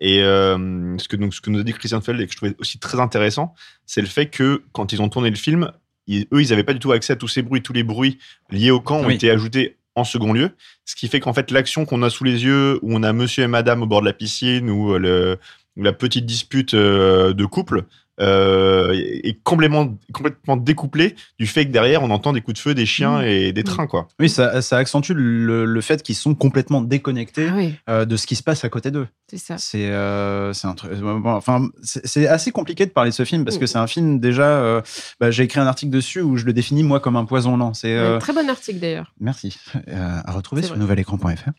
[0.00, 2.36] Et euh, ce, que, donc, ce que nous a dit Christian Feld et que je
[2.36, 3.54] trouvais aussi très intéressant,
[3.86, 5.70] c'est le fait que quand ils ont tourné le film,
[6.06, 7.62] ils- eux, ils n'avaient pas du tout accès à tous ces bruits.
[7.62, 8.18] Tous les bruits
[8.50, 9.14] liés au camp ont Oui.
[9.14, 10.50] été ajoutés en second lieu.
[10.84, 13.44] Ce qui fait qu'en fait, l'action qu'on a sous les yeux, où on a monsieur
[13.44, 15.38] et madame au bord de la piscine, ou le,
[15.76, 17.84] la petite dispute euh, de couple,
[18.20, 22.74] euh, est complètement, complètement découplée du fait que derrière, on entend des coups de feu,
[22.74, 23.24] des chiens Mmh.
[23.24, 23.86] et des trains.
[23.86, 24.06] quoi.
[24.20, 28.16] Oui, ça, ça accentue le, le fait qu'ils sont complètement déconnectés Ah oui, euh, de
[28.16, 29.08] ce qui se passe à côté d'eux.
[29.28, 29.58] c'est ça.
[29.58, 30.92] C'est euh, c'est un truc.
[30.98, 33.68] bon, Enfin, c'est c'est assez compliqué de parler de ce film parce que Mm.
[33.68, 34.44] c'est un film déjà.
[34.46, 34.80] euh,
[35.20, 37.74] bah, J'ai écrit un article dessus où je le définis moi comme un poison lent.
[37.74, 39.12] C'est euh, très bon article d'ailleurs.
[39.20, 39.56] Merci.
[39.88, 41.50] Euh, à retrouver sur nouvelécran.fr.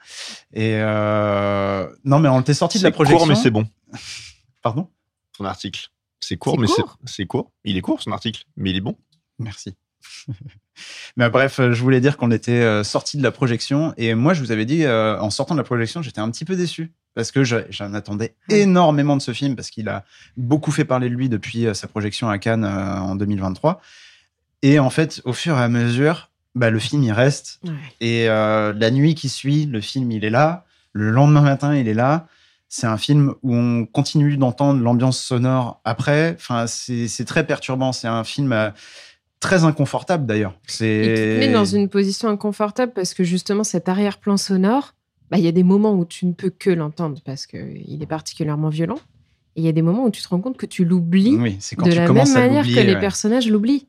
[0.53, 3.27] Et euh, non, mais on était sorti de la C'est court, projection.
[3.27, 3.65] mais c'est bon,
[4.61, 4.87] Pardon?
[5.37, 5.89] son article.
[6.27, 6.67] C'est court, mais
[7.05, 7.51] c'est- court.
[7.63, 8.97] Il est court, son article, mais il est bon.
[9.39, 9.75] Merci.
[11.17, 14.33] Mais bref, euh, je voulais dire qu'on était euh, sorti de la projection et moi
[14.33, 16.91] je vous avais dit euh, en sortant de la projection, j'étais un petit peu déçu
[17.15, 20.03] parce que je- j'en attendais énormément de ce film parce qu'il a
[20.37, 23.81] beaucoup fait parler de lui depuis sa projection à Cannes euh, en 2023.
[24.63, 27.71] Et en fait, au fur et à mesure, bah, le film il reste Ouais.
[28.01, 31.87] et euh, la nuit qui suit, le film il est là, le lendemain matin il
[31.87, 32.27] est là.
[32.67, 36.35] C'est un film où on continue d'entendre l'ambiance sonore après.
[36.37, 37.91] Enfin, c'est c'est très perturbant.
[37.91, 38.69] C'est un film euh,
[39.39, 40.59] très inconfortable d'ailleurs.
[40.63, 44.93] Il te C'est met dans une position inconfortable parce que justement, cet arrière-plan sonore,
[45.29, 48.07] bah, il y a des moments où tu ne peux que l'entendre parce qu'il est
[48.07, 48.99] particulièrement violent.
[49.55, 51.57] Et il y a des moments où tu te rends compte que tu l'oublies oui,
[51.61, 53.87] c'est de tu la même manière que les personnages l'oublient.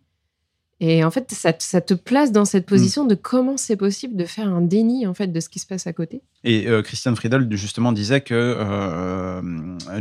[0.79, 3.09] Et en fait, ça, te- ça te place dans cette position Mm.
[3.09, 5.87] de comment c'est possible de faire un déni en fait de ce qui se passe
[5.87, 6.21] à côté.
[6.45, 9.41] Et euh, Christian Friedel justement disait que euh,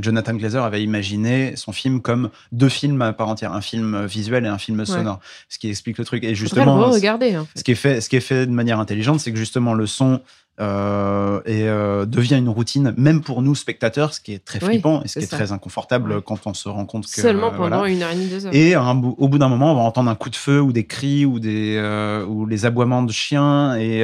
[0.02, 4.46] Jonathan Glazer avait imaginé son film comme deux films à part entière, un film visuel
[4.46, 6.24] et un film sonore, ce qui explique le truc.
[6.24, 7.60] Et justement, regarder en fait.
[7.60, 9.88] ce qui est fait, ce qui est fait de manière intelligente, c'est que justement le
[9.88, 10.22] son
[10.62, 14.74] euh, et, euh, devient une routine, même pour nous spectateurs, ce qui est très Oui,
[14.76, 17.58] flippant et ce qui est très inconfortable quand on se rend compte que Seulement euh,
[17.58, 17.94] pendant voilà.
[17.94, 18.56] une heure et demie, deux heures.
[18.56, 20.86] Et un au bout d'un moment, on va entendre un coup de feu ou des
[20.86, 24.04] cris ou des euh, ou les aboiements de chiens et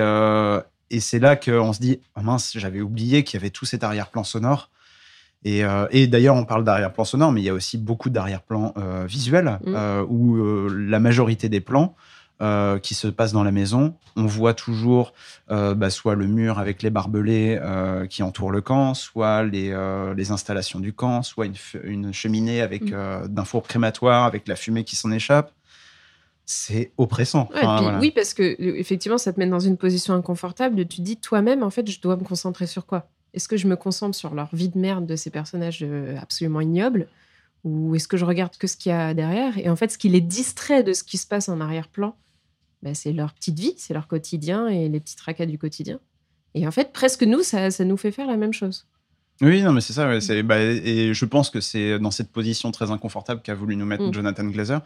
[0.93, 3.83] et c'est là qu'on se dit oh mince, j'avais oublié qu'il y avait tout cet
[3.83, 4.69] arrière-plan sonore.
[5.45, 8.73] Et, et d'ailleurs, on parle d'arrière-plan sonore, mais il y a aussi beaucoup d'arrière-plan
[9.07, 9.73] visuel Mm.
[9.73, 11.95] euh, où la majorité des plans
[12.41, 15.13] euh, qui se passent dans la maison, on voit toujours
[15.51, 19.71] euh, bah, soit le mur avec les barbelés euh, qui entourent le camp, soit les,
[20.15, 21.45] les installations du camp, soit
[21.84, 23.27] une, cheminée avec Mm.
[23.27, 25.51] d'un four crématoire avec la fumée qui s'en échappe.
[26.45, 27.47] C'est oppressant.
[27.54, 27.99] Ouais, Enfin, puis voilà.
[27.99, 30.88] Oui, parce que effectivement, ça te met dans une position inconfortable.
[30.88, 33.08] Tu te dis toi-même, en fait, je dois me concentrer sur quoi?
[33.34, 35.86] Est-ce que je me concentre sur leur vie de merde de ces personnages
[36.19, 37.08] absolument ignobles?
[37.63, 39.58] Ou est-ce que je regarde que ce qu'il y a derrière?
[39.58, 42.15] Et en fait, ce qui les distrait de ce qui se passe en arrière-plan,
[42.83, 45.99] bah, c'est leur petite vie, c'est leur quotidien et les petits tracas du quotidien.
[46.55, 48.85] Et en fait, presque nous, ça, ça nous fait faire la même chose.
[49.41, 50.07] Oui, non, mais c'est ça.
[50.07, 53.75] ouais, c'est- bah, et je pense que c'est dans cette position très inconfortable qu'a voulu
[53.75, 54.13] nous mettre Mm.
[54.13, 54.81] Jonathan Glazer.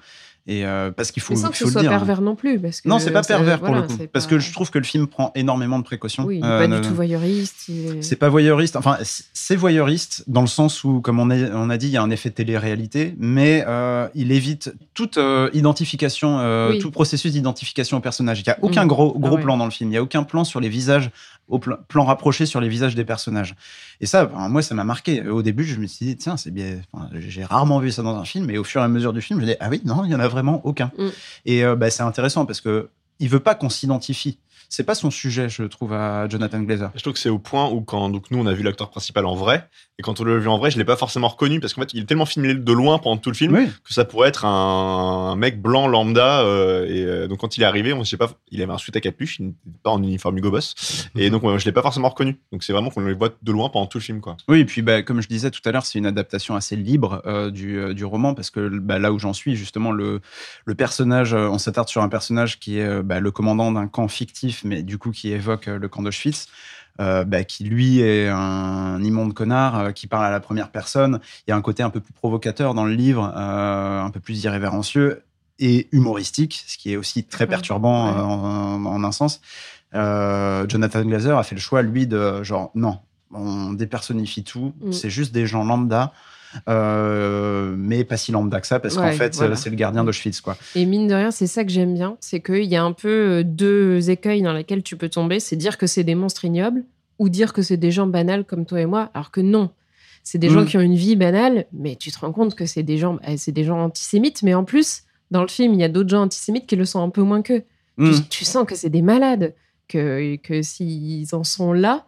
[0.47, 1.91] Et euh, parce qu'il faut, sans que faut ce le soit dire.
[1.91, 1.97] hein.
[1.97, 2.59] pervers non plus.
[2.59, 3.97] Parce que Non, c'est pas pervers pour voilà, le coup.
[4.13, 6.23] Parce pas- que je trouve que le film prend énormément de précautions.
[6.23, 7.67] Oui, il n'est Euh, pas ne- du tout voyeuriste.
[7.69, 8.75] est- C'est pas voyeuriste.
[8.75, 8.97] Enfin,
[9.33, 12.03] c'est voyeuriste dans le sens où, comme on, est- on a dit, il y a
[12.03, 16.79] un effet télé-réalité, mais euh, il évite toute euh, identification, euh, Oui.
[16.79, 18.39] tout processus d'identification au personnage.
[18.41, 18.87] Il n'y a aucun Mm.
[18.87, 19.41] gros, gros Ah ouais.
[19.41, 19.89] plan dans le film.
[19.89, 21.09] Il n'y a aucun plan sur les visages,
[21.47, 23.55] au pla- plan rapproché sur les visages des personnages.
[24.01, 25.27] Et ça, moi, ça m'a marqué.
[25.27, 26.77] Au début, je me suis dit, tiens, c'est bien.
[26.91, 29.21] enfin, J'ai rarement vu ça dans un film, et au fur et à mesure du
[29.21, 30.91] film, je me dis, ah oui, non, il y en a vraiment aucun.
[30.97, 31.07] Mm.
[31.45, 34.39] Et euh, bah, c'est intéressant parce que il veut pas qu'on s'identifie.
[34.67, 36.91] C'est pas son sujet, je trouve, à Jonathan Glazer.
[36.95, 39.25] Je trouve que c'est au point où quand donc nous on a vu l'acteur principal
[39.27, 41.73] en vrai et quand on l'a vu en vrai, je l'ai pas forcément reconnu parce
[41.75, 43.67] qu'en fait il est tellement filmé de loin pendant tout le film Oui.
[43.87, 47.61] que ça pourrait être un, un mec blanc lambda euh, et euh, donc quand il
[47.63, 49.91] est arrivé, on je sais pas, il avait un sweat à capuche, il n'était pas
[49.91, 50.73] en uniforme Hugo Boss
[51.15, 52.39] et donc moi, je l'ai pas forcément reconnu.
[52.51, 54.35] Donc c'est vraiment qu'on le voit de loin pendant tout le film quoi.
[54.49, 57.21] Oui, et puis bah, comme je disais tout à l'heure, c'est une adaptation assez libre
[57.27, 60.21] euh, du, euh, du roman parce que bah, là où j'en suis, justement, le,
[60.65, 63.87] le personnage, euh, on s'attarde sur un personnage qui est euh, bah, le commandant d'un
[63.87, 66.47] camp fictif, mais du coup qui évoque euh, le camp d'Auschwitz.
[67.01, 71.19] euh, bah, qui lui est un immonde connard euh, qui parle à la première personne.
[71.45, 74.21] Il y a un côté un peu plus provocateur dans le livre, euh, un peu
[74.21, 75.21] plus irrévérencieux
[75.59, 77.49] et humoristique, ce qui est aussi très Ouais.
[77.49, 78.19] perturbant Ouais.
[78.21, 79.41] en, en un sens.
[79.93, 82.99] Jonathan Glazer a fait le choix, lui, de genre, non,
[83.31, 84.91] on dépersonnifie tout, Mm.
[84.91, 86.13] c'est juste des gens lambda,
[86.69, 89.55] euh, mais pas si lambda que ça, parce qu'en fait, voilà.
[89.55, 90.57] c'est le gardien d'Auschwitz, quoi.
[90.75, 93.09] Et mine de rien, c'est ça que j'aime bien, c'est qu'il y a un peu
[93.39, 96.83] euh, deux écueils dans lesquels tu peux tomber, c'est dire que c'est des monstres ignobles
[97.19, 99.69] ou dire que c'est des gens banals comme toi et moi, alors que non.
[100.23, 100.53] C'est des Mm.
[100.53, 103.19] gens qui ont une vie banale, mais tu te rends compte que c'est des gens,
[103.27, 106.09] eh, c'est des gens antisémites, mais en plus, dans le film, il y a d'autres
[106.09, 107.63] gens antisémites qui le sont un peu moins qu'eux.
[107.97, 108.11] Mm.
[108.11, 109.53] Tu, tu sens que c'est des malades,
[109.87, 112.05] que, que s'ils en sont là,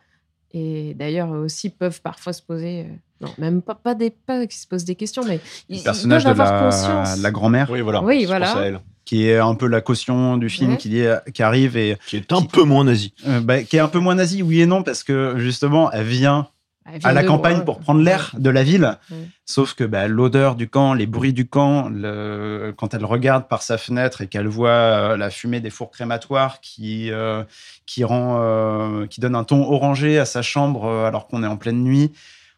[0.53, 2.85] et d'ailleurs aussi peuvent parfois se poser, euh,
[3.21, 6.23] non, même pas, pas, des, pas qui se posent des questions, mais ils, Le personnage
[6.23, 7.17] de avoir la, conscience.
[7.21, 8.01] la grand-mère, Oui voilà.
[8.03, 8.79] Oui, voilà.
[9.05, 10.77] qui est un peu la caution du film, Ouais.
[10.77, 13.13] qui, est- qui arrive et Qui est un peu moins nazi.
[13.27, 16.05] euh, bah, qui est un peu moins nazie, oui et non, parce que justement, elle
[16.05, 16.47] vient
[16.85, 17.65] Elle vient à la campagne loin.
[17.65, 18.97] pour prendre l'air de la ville.
[19.11, 19.17] Ouais.
[19.45, 23.61] Sauf que bah, l'odeur du camp, les bruits du camp, le- quand elle regarde par
[23.61, 27.43] sa fenêtre et qu'elle voit euh, la fumée des fours crématoires qui, euh,
[27.85, 31.47] qui, rend, euh, qui donne un ton orangé à sa chambre euh, alors qu'on est
[31.47, 32.11] en pleine nuit,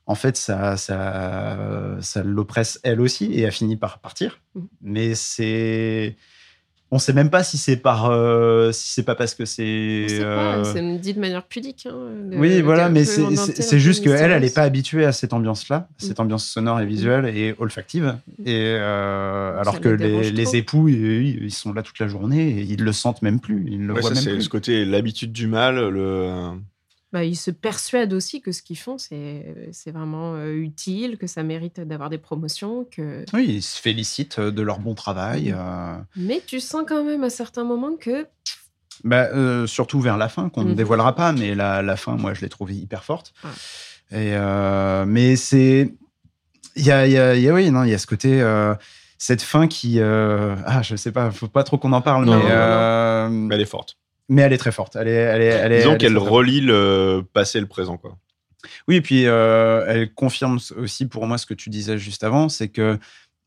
[0.10, 1.58] en fait, ça, ça,
[2.02, 4.40] ça l'oppresse elle aussi et elle finit par partir.
[4.56, 4.68] Mhm.
[4.82, 6.16] Mais c'est.
[6.92, 10.08] On sait même pas si c'est par, euh, si c'est pas parce que c'est.
[10.22, 11.86] Euh, c'est dit de manière pudique.
[11.88, 15.88] hein, de- oui, voilà, mais c'est- juste qu'elle, elle n'est pas habituée à cette ambiance-là,
[16.00, 16.22] cette Mm.
[16.24, 18.18] ambiance sonore et visuelle et olfactive.
[18.44, 22.62] Et euh, Ça alors que les époux, ils, ils sont là toute la journée et
[22.64, 24.42] ils le sentent même plus, ils le Ouais, voient ça même c'est plus.
[24.42, 26.50] ce côté l'habitude du mal, le
[27.12, 31.26] Bah, ils se persuadent aussi que ce qu'ils font, c'est c'est vraiment euh, utile, que
[31.26, 32.86] ça mérite d'avoir des promotions.
[32.92, 33.26] Que...
[33.34, 35.52] Oui, ils se félicitent de leur bon travail.
[35.52, 35.56] Mm.
[35.58, 38.28] euh, Mais tu sens quand même à certains moments que.
[39.04, 40.76] bah, euh, surtout vers la fin, qu'on ne Mhm.
[40.76, 43.34] dévoilera pas, mais la, la fin, moi, je l'ai trouvée hyper forte.
[43.44, 43.50] Ouais.
[44.12, 45.92] Et, euh, mais c'est.
[46.76, 48.40] Il y a, il y a- y a- oui, non, il y a ce côté.
[48.42, 48.76] euh,
[49.18, 50.00] cette fin qui.
[50.00, 53.50] euh, ah, je sais pas, faut pas trop qu'on en parle, Non, mais, non, euh,
[53.52, 53.98] elle est forte.
[54.30, 54.96] Mais elle est très forte.
[54.96, 58.18] Elle est, elle est, elle est, Disons qu'elle relie le passé et le présent quoi.
[58.88, 62.50] Oui, et puis euh, elle confirme aussi pour moi ce que tu disais juste avant,
[62.50, 62.98] c'est que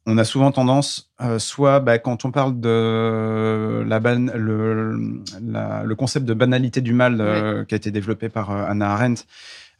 [0.04, 5.84] on a souvent tendance, euh, soit bah, quand on parle de la ban- le, la-
[5.84, 9.22] le concept de banalité du mal euh, qui a été développé par euh, Hannah Arendt,
[9.22, 9.26] euh,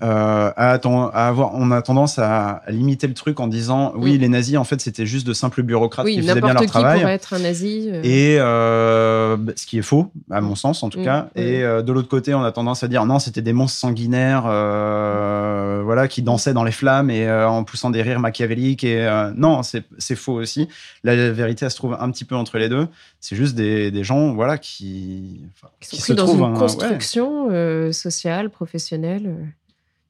[0.03, 4.17] à, atten- à avoir, on a tendance à, à limiter le truc en disant oui,
[4.17, 4.21] Mm.
[4.21, 6.69] les nazis en fait c'était juste de simples bureaucrates Oui, qui faisaient bien leur qui
[6.69, 7.01] travail.
[7.01, 7.89] pourrait être un nazi.
[7.93, 11.29] euh, Et euh, bah, ce qui est faux, à mon sens en tout Mm, cas.
[11.37, 14.45] Et euh, de l'autre côté, on a tendance à dire non, c'était des monstres sanguinaires,
[14.47, 18.85] euh, voilà, qui dansaient dans les flammes et euh, en poussant des rires machiavéliques.
[18.85, 20.69] Et euh, non, c'est faux aussi.
[21.05, 22.87] La vérité, elle se trouve un petit peu entre les deux.
[23.21, 25.41] C'est juste des, des gens, voilà, qui,
[25.81, 26.59] qui sont qui pris se dans trouvent une ouais.
[26.59, 29.45] construction euh, sociale, professionnelle, euh,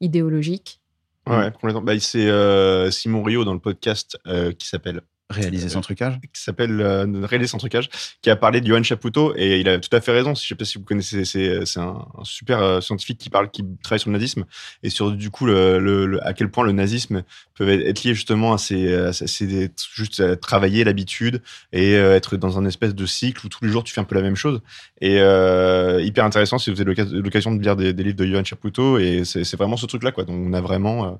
[0.02, 0.80] idéologique.
[1.26, 1.82] Ouais, complètement.
[1.82, 6.18] Bah, c'est euh, Simon Rio dans le podcast euh, qui s'appelle réaliser son trucage?
[6.32, 7.88] qui s'appelle euh, Réaliser son trucage,
[8.22, 10.34] qui a parlé de Johan Chapoutot et il a tout à fait raison.
[10.34, 13.50] Je sais pas si vous connaissez, c'est c'est un, un super euh, scientifique qui parle,
[13.50, 14.44] qui travaille sur le nazisme
[14.82, 17.22] et sur du coup le, le- le- à quel point le nazisme
[17.54, 21.42] peut être lié justement à ces, à ces- juste à travailler l'habitude
[21.72, 24.04] et euh, être dans un espèce de cycle où tous les jours tu fais un
[24.04, 24.60] peu la même chose.
[25.00, 28.44] Et euh, hyper intéressant si vous avez l'occasion- de lire des, des livres de Johan
[28.44, 30.24] Chapoutot et c'est c'est vraiment ce truc là quoi.
[30.24, 31.10] Donc on a vraiment euh,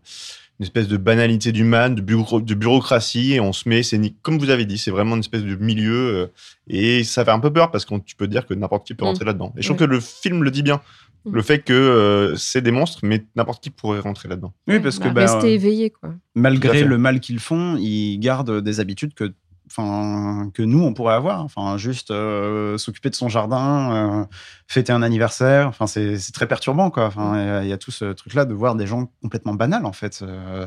[0.63, 3.99] une espèce de banalité du man, de, bureau- de bureaucratie, et on se met, c'est
[3.99, 6.27] ni- comme vous avez dit, c'est vraiment une espèce de milieu, euh,
[6.69, 9.05] et ça fait un peu peur parce que tu peux dire que n'importe qui peut
[9.05, 9.09] Mm.
[9.09, 9.53] rentrer là-dedans.
[9.57, 9.87] Et je trouve Ouais.
[9.89, 10.81] que le film le dit bien,
[11.25, 11.35] Mm.
[11.35, 14.53] le fait que euh, c'est des monstres, mais n'importe qui pourrait rentrer là-dedans.
[14.69, 16.15] Oui, parce que Bah, bah, rester éveillé, quoi.
[16.37, 19.33] Malgré le mal qu'ils font, ils gardent des habitudes que,
[19.77, 21.43] enfin, que nous, on pourrait avoir.
[21.43, 24.25] Enfin, juste euh, s'occuper de son jardin, euh,
[24.69, 25.69] fêter un anniversaire.
[25.69, 27.07] Enfin, c'est c'est très perturbant, quoi.
[27.07, 29.55] Enfin, il y a- il y, a tout ce truc-là de voir des gens complètement
[29.55, 30.21] banals, en fait.
[30.23, 30.67] Euh,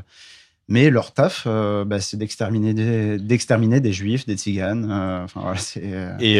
[0.67, 4.91] mais leur taf, bah, c'est d'exterminer des, d'exterminer des juifs, des tziganes.
[5.23, 5.83] Enfin, voilà, c'est.
[6.19, 6.39] Et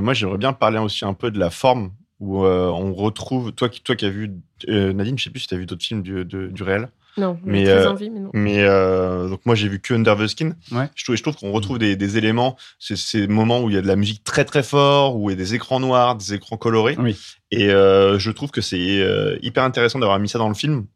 [0.00, 3.80] moi, j'aimerais bien parler aussi un peu de la forme où on retrouve, toi qui,
[3.80, 4.30] toi qui as vu,
[4.68, 6.88] Nadine, je sais plus si tu as vu d'autres films du, de- du réel.
[7.18, 8.30] Non, Mais, très euh, envie, mais non.
[8.32, 10.52] Mais euh, donc moi j'ai vu que Under the Skin.
[10.70, 10.88] Ouais.
[10.94, 13.78] Je trouve, je trouve qu'on retrouve des, des éléments, c'est ces moments où il y
[13.78, 16.34] a de la musique très très fort, où il y a des écrans noirs, des
[16.34, 16.96] écrans colorés.
[16.98, 17.16] Oui.
[17.50, 20.86] Et euh, je trouve que c'est euh, hyper intéressant d'avoir mis ça dans le film.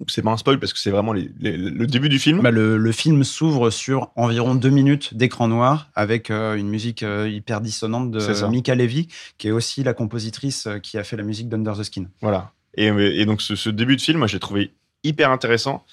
[0.00, 2.40] Donc, C'est pas un spoil parce que c'est vraiment les- les- le début du film.
[2.40, 7.02] Bah, le, le film s'ouvre sur environ deux minutes d'écran noir avec euh, une musique
[7.02, 8.48] euh, hyper dissonante de.
[8.48, 12.04] Mika Levy, qui est aussi la compositrice qui a fait la musique d'Under the Skin.
[12.22, 12.52] Voilà.
[12.76, 14.70] Et, et donc ce, ce début de film, moi, je l'ai trouvé
[15.04, 15.84] hyper intéressant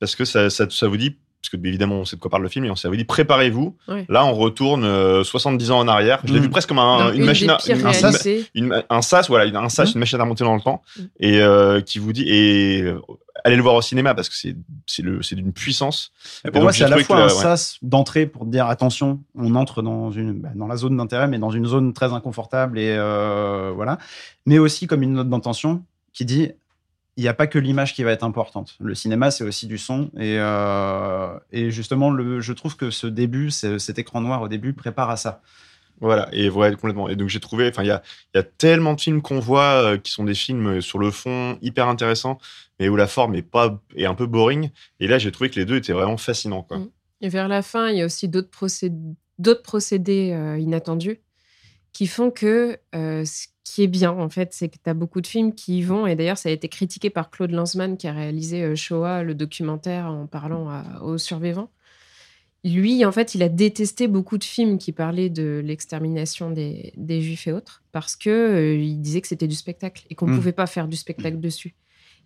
[0.00, 2.42] parce que ça, ça, ça vous dit, parce que évidemment on sait de quoi parle
[2.44, 3.76] le film, et on ça vous dit préparez-vous.
[4.08, 6.20] Là, on retourne euh, 70 ans en arrière.
[6.24, 6.42] Je l'ai Mm.
[6.44, 8.28] vu presque comme un- une, une machine à une- un sas.
[8.54, 9.94] une- un sas, voilà, une- un sas, Mhm.
[9.94, 11.08] une machine à remonter dans le temps, Mhm.
[11.20, 13.00] et euh, qui vous dit et euh,
[13.44, 14.54] allez le voir au cinéma parce que c'est
[14.86, 16.12] c'est le c'est d'une puissance.
[16.44, 17.30] Et Et pour donc, moi, c'est à la fois que un ouais.
[17.42, 21.38] sas d'entrée pour dire attention, on entre dans, une, bah, dans la zone d'intérêt, mais
[21.40, 23.98] dans une zone très inconfortable, et euh, voilà.
[24.46, 26.50] Mais aussi comme une note d'intention qui dit
[27.16, 28.76] il n'y a pas que l'image qui va être importante.
[28.80, 30.10] Le cinéma, c'est aussi du son.
[30.16, 34.48] Et, euh, et justement, le, je trouve que ce début, ce- cet écran noir au
[34.48, 35.42] début, prépare à ça.
[36.00, 37.08] Voilà, et ouais, complètement.
[37.08, 38.02] Et donc j'ai trouvé, enfin, il y a,
[38.34, 40.98] il y a tellement de films qu'on voit euh, qui sont des films euh, sur
[40.98, 42.38] le fond hyper intéressants,
[42.80, 44.70] mais où la forme est pas est un peu boring.
[44.98, 46.80] Et là, j'ai trouvé que les deux étaient vraiment fascinants, quoi.
[47.20, 48.96] Et vers la fin, il y a aussi d'autres procédés,
[49.38, 51.20] d'autres procédés euh, inattendus
[51.92, 55.20] qui font que euh, ce qui est bien, en fait, c'est que tu as beaucoup
[55.20, 56.06] de films qui y vont.
[56.06, 59.34] Et d'ailleurs, ça a été critiqué par Claude Lanzmann qui a réalisé euh, Shoah, le
[59.34, 61.70] documentaire, en parlant à- aux survivants.
[62.64, 67.20] Lui, en fait, il a détesté beaucoup de films qui parlaient de l'extermination des, des
[67.20, 70.32] juifs et autres parce que euh, il disait que c'était du spectacle et qu'on ne
[70.32, 70.36] Mm.
[70.36, 71.74] pouvait pas faire du spectacle dessus.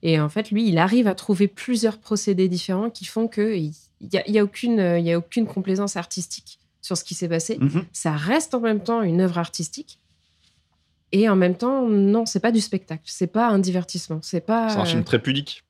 [0.03, 3.73] Et en fait, lui, il arrive à trouver plusieurs procédés différents qui font qu'il
[4.03, 7.29] n'y a, il y a, aucune, y a aucune complaisance artistique sur ce qui s'est
[7.31, 7.57] passé.
[7.59, 7.85] Mhm.
[7.95, 10.01] Ça reste en même temps une œuvre artistique.
[11.17, 13.05] Et en même temps, non, c'est pas du spectacle.
[13.07, 14.19] C'est pas un divertissement.
[14.21, 14.69] C'est pas.
[14.69, 15.65] C'est un euh, film très pudique.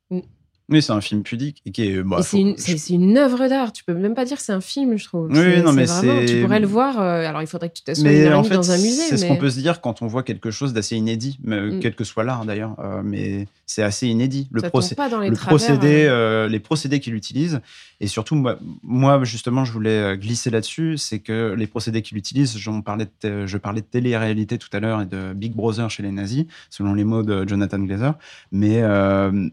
[0.68, 2.02] Oui, c'est un film pudique et qui est.
[2.02, 3.72] bah, c'est une, je- une œuvre d'art.
[3.72, 5.28] Tu peux même pas dire que c'est un film, je trouve.
[5.30, 7.00] Oui, non, mais vraiment- c'est- Tu pourrais le voir.
[7.00, 9.02] euh, alors, il faudrait que tu t'assoies en fait, dans un musée.
[9.08, 11.80] c'est ce qu'on peut se dire quand on voit quelque chose d'assez inédit, mais, Mm.
[11.80, 12.74] quel que soit l'art d'ailleurs.
[12.80, 14.48] euh, mais c'est assez inédit.
[14.50, 16.46] Le, procé- pas dans les le travers, procédé, euh.
[16.46, 17.60] euh, les procédés qu'il utilise,
[18.00, 22.16] et surtout moi, moi, justement, je voulais euh, glisser là-dessus, c'est que les procédés qu'il
[22.18, 26.02] utilise, parlais, de je parlais de télé-réalité tout à l'heure et de Big Brother chez
[26.02, 28.14] les nazis, selon les mots de Jonathan Glazer,
[28.50, 29.48] mais euh,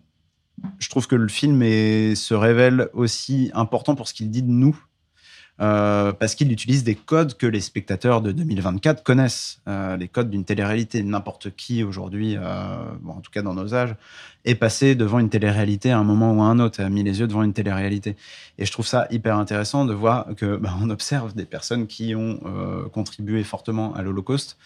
[0.80, 1.62] je trouve que le film
[2.16, 4.78] se révèle aussi important pour ce qu'il dit de nous.
[5.62, 10.32] euh, parce qu'il utilise des codes que les spectateurs de 2024 connaissent, euh, les codes
[10.32, 11.04] d'une télé-réalité.
[11.04, 12.42] N'importe qui aujourd'hui, euh,
[13.08, 13.96] en tout cas dans nos âges,
[14.46, 17.20] est passé devant une télé-réalité à un moment ou à un autre, a mis les
[17.20, 18.16] yeux devant une télé-réalité.
[18.58, 22.16] Et je trouve ça hyper intéressant de voir que bah, on observe des personnes qui
[22.16, 22.40] ont
[22.92, 24.58] contribué fortement à l'Holocauste.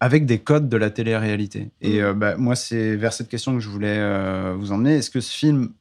[0.00, 1.70] Avec des codes de la télé-réalité.
[1.82, 4.96] Et euh, bah, moi, c'est vers cette question que je voulais euh, vous emmener.
[4.96, 5.72] Est-ce que ce film,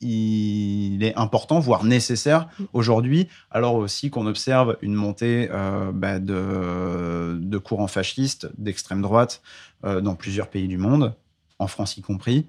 [0.00, 7.38] il est important, voire nécessaire aujourd'hui, alors aussi qu'on observe une montée euh, bah, de,
[7.40, 9.42] de courants fascistes, d'extrême droite,
[9.82, 11.14] dans plusieurs pays du monde,
[11.58, 12.46] en France y compris.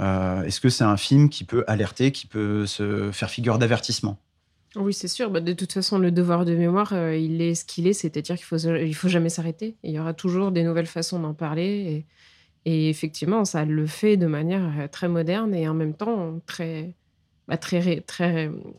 [0.00, 4.18] Est-ce que c'est un film qui peut alerter, qui peut se faire figure d'avertissement?
[4.76, 5.30] Oui, c'est sûr.
[5.30, 8.36] Bah, de toute façon, le devoir de mémoire, euh, il est ce qu'il est, c'est-à-dire
[8.36, 9.76] qu'il faut, il faut jamais s'arrêter.
[9.82, 12.06] Il y aura toujours des nouvelles façons d'en parler.
[12.64, 16.40] Et, et effectivement, ça le fait de manière euh, très moderne et en même temps
[16.46, 16.94] très,
[17.48, 18.04] bah, très,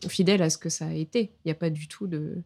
[0.08, 1.32] fidèle à ce que ça a été.
[1.44, 2.42] Il n'y a pas du tout de.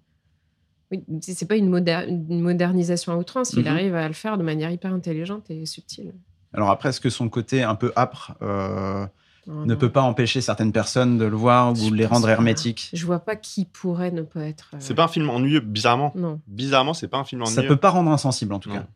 [0.90, 3.52] Oui, c'est pas une, moder- une modernisation à outrance.
[3.54, 3.66] Il Mhm.
[3.66, 6.12] arrive à le faire de manière hyper intelligente et subtile.
[6.54, 9.06] Alors après, est-ce que son côté un peu âpre euh,
[9.48, 9.76] Non, ne non.
[9.76, 13.18] peut pas empêcher certaines personnes de le voir ou de les rendre hermétiques Je vois
[13.20, 14.70] pas qui pourrait ne pas être.
[14.74, 16.12] euh, C'est pas un film ennuyeux, bizarrement.
[16.14, 16.40] Non.
[16.46, 17.68] Bizarrement, c'est pas un film Ça ennuyeux.
[17.68, 18.74] peut pas rendre insensible en tout Non.
[18.76, 18.86] cas.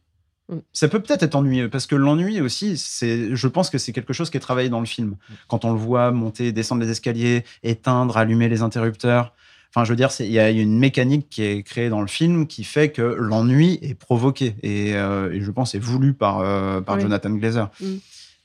[0.51, 0.59] Mm.
[0.75, 4.13] Ça peut peut-être être ennuyeux parce que l'ennui aussi, c'est, je pense que c'est quelque
[4.13, 5.17] chose qui est travaillé dans le film.
[5.49, 9.33] Quand on le voit monter, descendre les escaliers, éteindre, allumer les interrupteurs.
[9.75, 12.07] Enfin, je veux dire, c'est- il y a une mécanique qui est créée dans le
[12.07, 16.41] film qui fait que l'ennui est provoqué et, euh, et je pense est voulu par,
[16.41, 17.01] euh, par Oui.
[17.03, 17.71] Jonathan Glazer.
[17.81, 17.87] Mm.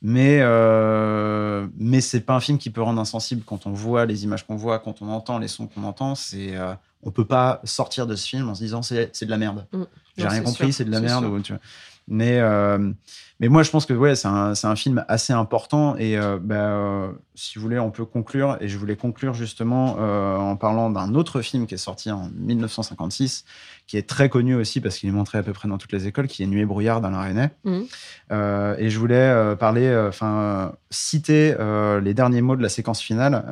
[0.02, 4.24] Mais, euh, mais c'est pas un film qui peut rendre insensible quand on voit les
[4.24, 6.14] images qu'on voit, quand on entend les sons qu'on entend.
[6.14, 9.38] C'est, euh, on peut pas sortir de ce film en se disant c'est, de la
[9.38, 9.66] merde.
[9.74, 9.84] Mm.
[10.18, 11.24] J'ai rien compris, c'est de la merde.
[11.24, 11.34] sûr.
[11.34, 11.62] ou tu vois.
[12.08, 12.92] Mais, euh,
[13.40, 15.96] mais moi, je pense que ouais, c'est un, c'est un film assez important.
[15.98, 18.58] Et euh, bah, euh, si vous voulez, on peut conclure.
[18.62, 22.30] Et je voulais conclure justement euh, en parlant d'un autre film qui est sorti en
[22.34, 23.44] 1956,
[23.86, 26.08] qui est très connu aussi parce qu'il est montré à peu près dans toutes les
[26.08, 27.52] écoles, qui est Nuit et brouillard d'Alain Resnais.
[27.66, 27.86] Mhm.
[28.32, 31.56] Euh, et je voulais parler, enfin, citer
[32.02, 33.44] les derniers mots de la séquence finale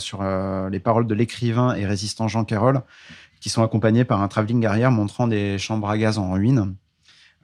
[0.00, 0.22] sur
[0.70, 2.80] les paroles de l'écrivain et résistant Jean Carroll,
[3.40, 6.74] qui sont accompagnés par un travelling arrière montrant des chambres à gaz en ruine.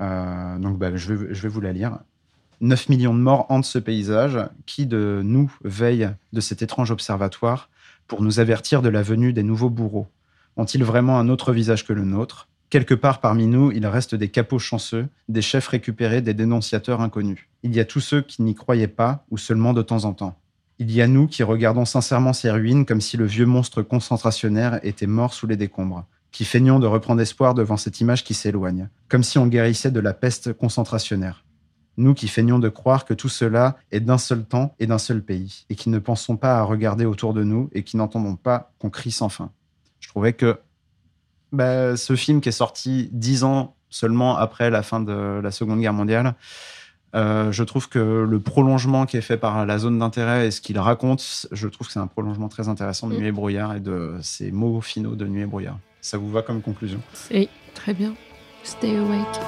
[0.01, 1.99] Euh, donc, bah, je, je vais vous la lire.
[2.61, 4.39] 9 millions de morts hantent ce paysage.
[4.67, 7.71] Qui de nous veille de cet étrange observatoire
[8.07, 10.09] pour nous avertir de la venue des nouveaux bourreaux?
[10.57, 12.49] Ont-ils vraiment un autre visage que le nôtre?
[12.71, 17.49] Quelque part parmi nous, il reste des capots chanceux, des chefs récupérés, des dénonciateurs inconnus.
[17.65, 20.39] Il y a tous ceux qui n'y croyaient pas, ou seulement de temps en temps.
[20.79, 24.79] Il y a nous qui regardons sincèrement ces ruines comme si le vieux monstre concentrationnaire
[24.85, 28.89] était mort sous les décombres, qui feignons de reprendre espoir devant cette image qui s'éloigne,
[29.09, 31.45] comme si on guérissait de la peste concentrationnaire.
[31.97, 35.23] Nous qui feignons de croire que tout cela est d'un seul temps et d'un seul
[35.23, 38.73] pays, et qui ne pensons pas à regarder autour de nous et qui n'entendons pas
[38.79, 39.51] qu'on crie sans fin.
[39.99, 40.59] Je trouvais que
[41.53, 45.81] bah, ce film qui est sorti dix ans seulement après la fin de la Seconde
[45.81, 46.37] Guerre mondiale,
[47.17, 50.61] euh, je trouve que le prolongement qui est fait par la zone d'intérêt et ce
[50.61, 53.19] qu'il raconte, je trouve que c'est un prolongement très intéressant de Mm.
[53.19, 55.79] Nuit et brouillard et de ces mots finaux de Nuit et brouillard.
[56.01, 58.15] Ça vous va comme conclusion Oui, très bien.
[58.63, 59.41] Stay awake.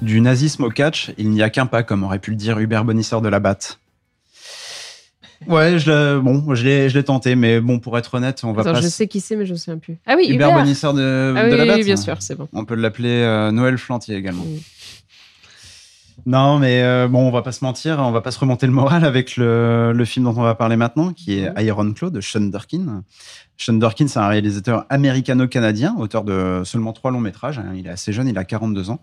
[0.00, 2.84] Du nazisme au catch, il n'y a qu'un pas, comme aurait pu le dire Hubert
[2.84, 3.78] Bonisseur de la Batte.
[5.46, 8.52] Ouais, je, l'ai- bon, je l'ai, je l'ai tenté, mais bon, pour être honnête, on
[8.52, 8.80] va Attends, pas.
[8.80, 9.98] je sais qui c'est, mais je ne me souviens plus.
[10.06, 10.60] Ah oui, Hubert, Hubert.
[10.62, 11.76] Bonisseur de, Ah de oui, la Batte.
[11.78, 12.48] oui, bien sûr, c'est bon.
[12.52, 14.44] On peut l'appeler euh, Noël Flantier également.
[14.46, 14.62] Oui.
[16.24, 18.72] Non, mais euh, bon, on va pas se mentir, on va pas se remonter le
[18.72, 22.20] moral avec le, le film dont on va parler maintenant, qui est Iron Claw de
[22.20, 23.02] Sean Durkin.
[23.56, 27.58] Sean Durkin, c'est un réalisateur américano-canadien, auteur de seulement trois longs métrages.
[27.58, 27.72] hein.
[27.74, 29.00] Il est assez jeune, il a 42 ans.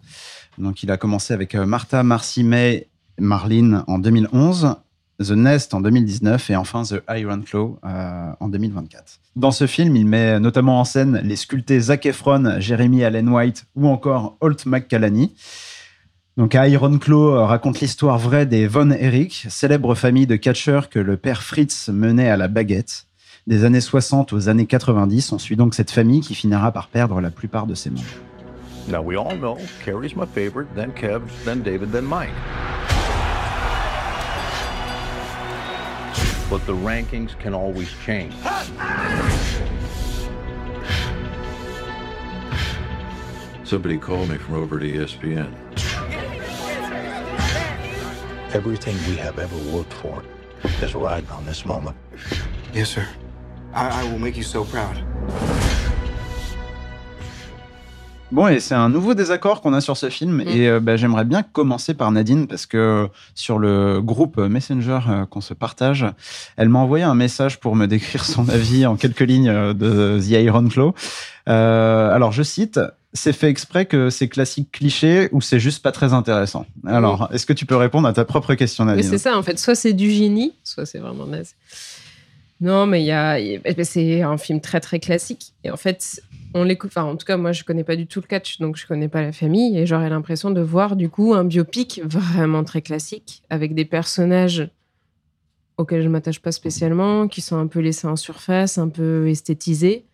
[0.57, 2.87] Donc, il a commencé avec euh, Martha, Marcy May,
[3.19, 4.75] Marlene en 2011,
[5.21, 9.19] The Nest en 2019 et enfin The Iron Claw euh, en 2024.
[9.35, 13.65] Dans ce film, il met notamment en scène les sculptés Zac Efron, Jeremy Allen White
[13.75, 15.33] ou encore Holt McCallany.
[16.37, 20.99] Donc, Iron Claw euh, raconte l'histoire vraie des Von Erich, célèbre famille de catcheurs que
[20.99, 23.07] le père Fritz menait à la baguette.
[23.47, 27.19] Des années 60 aux années 90, on suit donc cette famille qui finira par perdre
[27.19, 28.05] la plupart de ses membres.
[28.89, 32.29] Now, we all know Carrie's my favorite, then Kev, then David, then Mike.
[36.49, 38.33] But the rankings can always change.
[43.63, 45.53] Somebody called me from over at ESPN.
[48.51, 50.23] Everything we have ever worked for
[50.81, 51.95] is riding on this moment.
[52.73, 53.07] Yes, sir.
[53.73, 54.97] I, I will make you so proud.
[58.31, 60.41] Bon, et c'est un nouveau désaccord qu'on a sur ce film.
[60.41, 65.25] Et euh, bah, j'aimerais bien commencer par Nadine, parce que sur le groupe Messenger euh,
[65.25, 66.05] qu'on se partage,
[66.55, 70.19] elle m'a envoyé un message pour me décrire son avis en quelques lignes euh, de
[70.21, 70.93] The Iron Claw.
[71.47, 72.79] Euh, alors, je cite.
[73.11, 76.67] C'est fait exprès que c'est classique cliché ou c'est juste pas très intéressant?
[76.85, 79.57] Alors, est-ce que tu peux répondre à ta propre question, Nadine c'est ça, en fait.
[79.57, 81.55] Soit c'est du génie, soit c'est vraiment naze.
[82.61, 83.39] Non, mais il y a,
[83.83, 85.53] c'est un film très très classique.
[85.63, 86.21] Et en fait,
[86.53, 86.91] on l'écoute.
[86.91, 89.07] Enfin, en tout cas, moi, je connais pas du tout le catch, donc je connais
[89.07, 89.77] pas la famille.
[89.77, 94.69] Et j'aurais l'impression de voir du coup un biopic vraiment très classique avec des personnages
[95.77, 100.05] auxquels je m'attache pas spécialement, qui sont un peu laissés en surface, un peu esthétisés.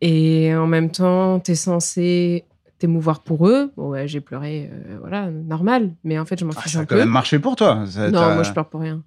[0.00, 2.44] Et en même temps, tu es censé
[2.78, 3.70] t'émouvoir pour eux.
[3.76, 5.92] Bon, ouais, j'ai pleuré, euh, voilà, normal.
[6.02, 7.00] Mais en fait, je m'en Ah, fiche Ça un a quand peu.
[7.00, 7.84] même marché pour toi.
[7.86, 9.04] Ça- Non, moi, je pleure pour rien.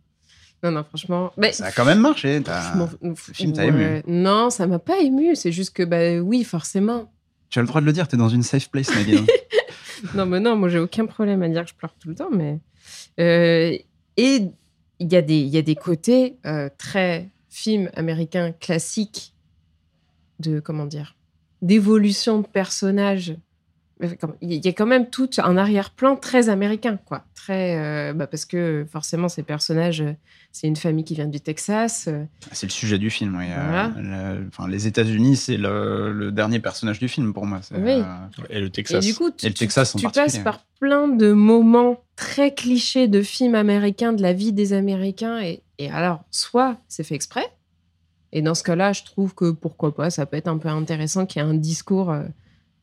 [0.65, 1.31] Non, non, franchement.
[1.51, 2.39] Ça a quand même marché.
[3.01, 3.67] Le film t'a Ouais.
[3.69, 4.03] ému.
[4.07, 5.35] Non, ça m'a pas ému.
[5.35, 7.11] C'est juste que, bah oui, forcément.
[7.49, 9.25] Tu as le droit de le dire, t'es dans une safe place, Nadine.
[10.13, 12.29] Non, mais non, moi, j'ai aucun problème à dire que je pleure tout le temps.
[12.31, 12.59] Mais
[13.19, 13.77] Euh,
[14.17, 14.49] et
[14.99, 19.33] il y a des, y a des côtés euh, très film américain classique
[20.39, 21.15] de comment dire
[21.61, 23.35] d'évolution de personnages.
[24.41, 27.23] Il y a quand même tout un arrière-plan très américain, quoi.
[27.33, 30.11] Très, euh, bah, parce que forcément, ces personnages, euh,
[30.51, 32.07] c'est une famille qui vient du Texas.
[32.09, 33.37] euh, C'est le sujet du film.
[33.37, 33.45] oui.
[33.47, 33.93] Voilà.
[33.95, 37.61] le- enfin, les États-Unis, c'est le, le dernier personnage du film pour moi.
[37.73, 37.79] Oui.
[37.91, 38.03] euh,
[38.49, 39.05] Et le Et Texas.
[39.05, 43.07] du coup, tu, Et le Texas en tu passes par plein de moments très clichés
[43.07, 45.39] de films américains, de la vie des Américains.
[45.41, 47.45] Et, et alors, soit c'est fait exprès,
[48.33, 51.25] Et dans ce cas-là, je trouve que pourquoi pas, ça peut être un peu intéressant
[51.25, 52.23] qu'il y ait un discours euh,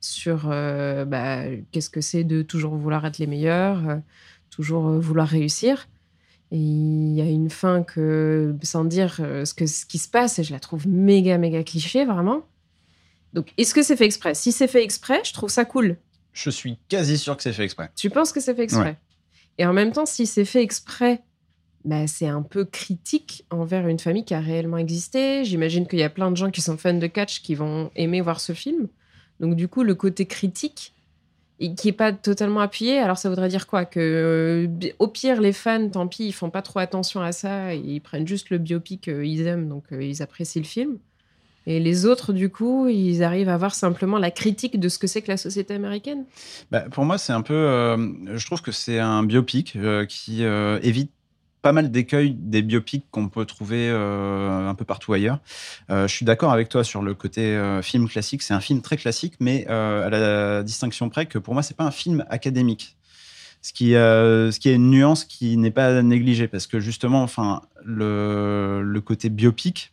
[0.04, 3.96] sur euh, bah, qu'est-ce que c'est de toujours vouloir être les meilleurs, euh,
[4.50, 5.88] toujours euh, vouloir réussir.
[6.50, 10.38] Et il y a une fin que, sans dire ce, que, ce qui se passe,
[10.38, 12.42] et je la trouve méga, méga cliché, vraiment.
[13.32, 14.34] Donc, est-ce que c'est fait exprès?
[14.34, 15.96] Si c'est fait exprès, je trouve ça cool.
[16.34, 17.90] Je suis quasi sûr que c'est fait exprès.
[17.96, 18.82] Tu penses que c'est fait exprès?
[18.82, 18.98] Ouais.
[19.56, 21.22] Et en même temps, si c'est fait exprès,
[21.86, 25.44] bah, c'est un peu critique envers une famille qui a réellement existé.
[25.44, 28.20] J'imagine qu'il y a plein de gens qui sont fans de catch qui vont aimer
[28.20, 28.88] voir ce film.
[29.42, 30.94] Donc du coup, le côté critique,
[31.76, 33.84] qui est pas totalement appuyé, alors ça voudrait dire quoi?
[33.84, 37.74] Que euh, au pire, les fans, tant pis, ils font pas trop attention à ça,
[37.74, 40.98] ils prennent juste le biopic qu'ils aiment, donc euh, ils apprécient le film.
[41.66, 45.06] Et les autres, du coup, ils arrivent à voir simplement la critique de ce que
[45.06, 46.24] c'est que la société américaine.
[46.72, 47.54] Bah, pour moi, c'est un peu.
[47.54, 51.12] euh, je trouve que c'est un biopic euh, qui euh, évite
[51.62, 55.38] pas mal d'écueils des biopics qu'on peut trouver euh, un peu partout ailleurs.
[55.90, 58.42] Euh, je suis d'accord avec toi sur le côté euh, film classique.
[58.42, 61.84] C'est un film très classique, mais à la distinction près que pour moi, c'est pas
[61.84, 62.96] un film académique.
[63.64, 67.62] Ce qui, ce qui est une nuance qui n'est pas négligée parce que justement, enfin,
[67.84, 69.92] le, le côté biopic,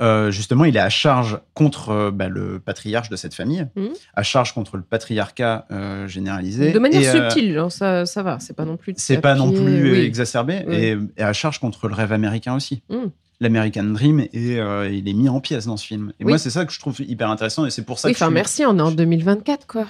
[0.00, 3.90] euh, justement, il est à charge contre euh, bah, le patriarche de cette famille, Mhm.
[4.14, 6.72] à charge contre le patriarcat euh, généralisé.
[6.72, 8.94] De manière Et, subtile, genre, ça, ça va, c'est pas non plus.
[8.96, 9.98] c'est pas non plus oui.
[10.00, 10.74] exacerbé, Oui.
[10.76, 12.82] et, et à charge contre le rêve américain aussi.
[12.88, 13.06] Mm.
[13.42, 14.56] L'American Dream, et
[14.92, 16.12] il est mis en pièces dans ce film.
[16.20, 16.32] Et Oui.
[16.32, 18.66] moi, c'est ça que je trouve hyper intéressant, et c'est pour ça que enfin, merci,
[18.66, 19.86] on est en 2024, quoi.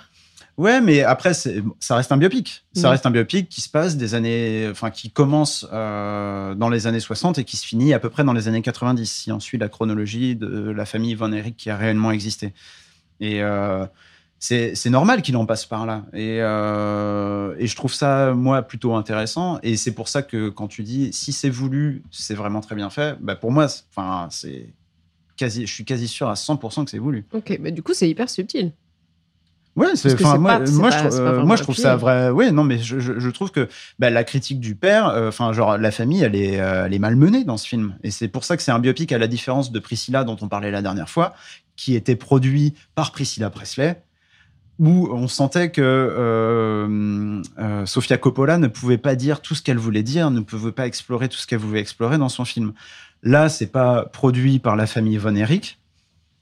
[0.60, 2.66] Ouais, mais après, ça reste un biopic.
[2.74, 2.90] Ça Mm.
[2.90, 7.00] reste un biopic qui se passe des années, enfin, qui commence euh, dans les années
[7.00, 9.56] 60 et qui se finit à peu près dans les années 90, si on suit
[9.56, 12.52] la chronologie de la famille Von Erich qui a réellement existé.
[13.20, 13.86] Et euh,
[14.38, 16.04] c'est normal qu'il en passe par là.
[16.12, 19.58] Et, euh, et je trouve ça, moi, plutôt intéressant.
[19.62, 22.90] Et c'est pour ça que quand tu dis si c'est voulu, c'est vraiment très bien
[22.90, 24.74] fait, bah, pour moi, c'est- enfin, c'est
[25.36, 27.24] quasi, je suis quasi sûr à 100% que c'est voulu.
[27.32, 28.72] Ok, mais du coup, c'est hyper subtil.
[29.76, 32.00] Ouais, c'est, moi, pas- moi, pas- je, euh, moi, je trouve ça appuyé.
[32.00, 32.30] vrai.
[32.30, 33.68] Oui, non, mais je, je- je trouve que
[33.98, 36.98] bah, la critique du père, euh, enfin, genre, la famille, elle est, euh, elle est
[36.98, 37.94] malmenée dans ce film.
[38.02, 40.48] Et c'est pour ça que c'est un biopic à la différence de Priscilla, dont on
[40.48, 41.34] parlait la dernière fois,
[41.76, 44.02] qui était produit par Priscilla Presley,
[44.80, 49.78] où on sentait que euh, euh, Sofia Coppola ne pouvait pas dire tout ce qu'elle
[49.78, 52.72] voulait dire, ne pouvait pas explorer tout ce qu'elle voulait explorer dans son film.
[53.22, 55.78] Là, c'est pas produit par la famille Von Erich.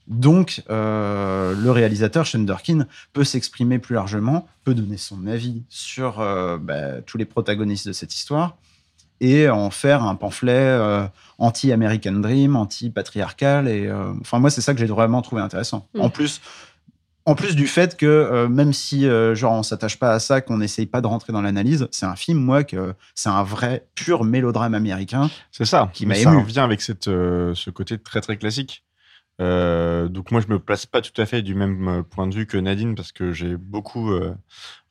[0.09, 6.19] Donc, euh, le réalisateur, Sean Durkin, peut s'exprimer plus largement, peut donner son avis sur
[6.19, 8.57] euh, bah, tous les protagonistes de cette histoire
[9.21, 11.05] et en faire un pamphlet euh,
[11.37, 13.67] anti-American Dream, anti-patriarcal.
[13.67, 15.87] Et euh, enfin, moi, c'est ça que j'ai vraiment trouvé intéressant.
[15.93, 16.01] Mm.
[16.01, 16.41] En plus,
[17.25, 20.41] en plus du fait que euh, même si euh, genre on s'attache pas à ça,
[20.41, 23.85] qu'on n'essaye pas de rentrer dans l'analyse, c'est un film, moi, que c'est un vrai
[23.93, 25.29] pur mélodrame américain.
[25.51, 25.91] C'est ça.
[25.93, 26.41] Qui Mais m'a ça ému.
[26.41, 28.83] revient avec cette, euh, ce côté très très classique.
[29.41, 32.35] Euh, donc moi je me place pas tout à fait du même euh, point de
[32.35, 34.33] vue que Nadine parce que j'ai beaucoup euh,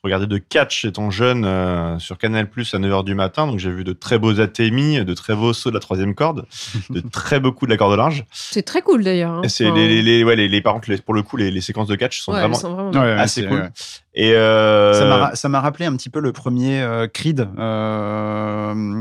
[0.03, 3.47] regardé de catch étant jeune euh, sur Canal Plus à 9h du matin.
[3.47, 6.47] Donc j'ai vu de très beaux atémis, de très beaux sauts de la troisième corde,
[6.91, 8.25] de très beaucoup de la corde large.
[8.33, 9.33] C'est très cool d'ailleurs.
[9.33, 9.43] hein.
[9.49, 11.51] C'est Enfin, les, les, les- ouais, les, les- par contre, les- pour le coup, les,
[11.51, 13.59] les séquences de catch sont ouais, vraiment, sont vraiment Ouais, ouais, assez cool.
[13.61, 13.69] ouais.
[14.15, 17.47] Et euh, Ça m'a ra- Ça m'a rappelé un petit peu le premier euh, Creed
[17.59, 18.58] euh,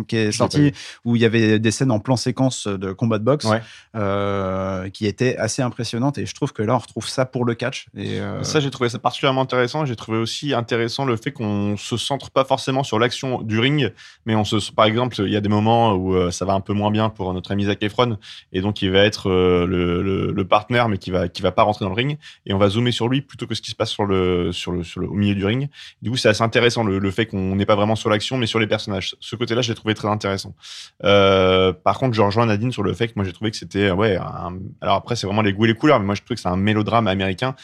[0.08, 0.72] qui est sorti,
[1.06, 3.62] où il y avait des scènes en plan séquence de combat de boxe Ouais.
[3.96, 6.18] euh, qui étaient assez impressionnantes.
[6.18, 7.88] Et je trouve que là, on retrouve ça pour le catch.
[7.96, 9.86] Et, euh, Ça, j'ai trouvé ça particulièrement intéressant.
[9.86, 13.92] J'ai trouvé aussi intéressant le fait qu'on se centre pas forcément sur l'action du ring,
[14.26, 16.62] mais on se, par exemple, il y a des moments où euh, ça va un
[16.62, 18.18] peu moins bien pour notre ami Zac Efron,
[18.54, 21.64] et donc il va être le, le, le partenaire, mais qui va, qui va pas
[21.64, 23.76] rentrer dans le ring, et on va zoomer sur lui plutôt que ce qui se
[23.76, 25.70] passe sur le, sur le, sur le, au milieu du ring.
[26.02, 28.46] Du coup, c'est assez intéressant le, le fait qu'on n'est pas vraiment sur l'action, mais
[28.48, 29.16] sur les personnages.
[29.20, 30.56] Ce côté-là, je l'ai trouvé très intéressant.
[31.04, 33.92] Euh, par contre, je rejoins Nadine sur le fait que moi j'ai trouvé que c'était,
[33.92, 36.36] ouais, un- alors après c'est vraiment les goûts et les couleurs, mais moi je trouve
[36.36, 37.56] que c'est un mélodrame américain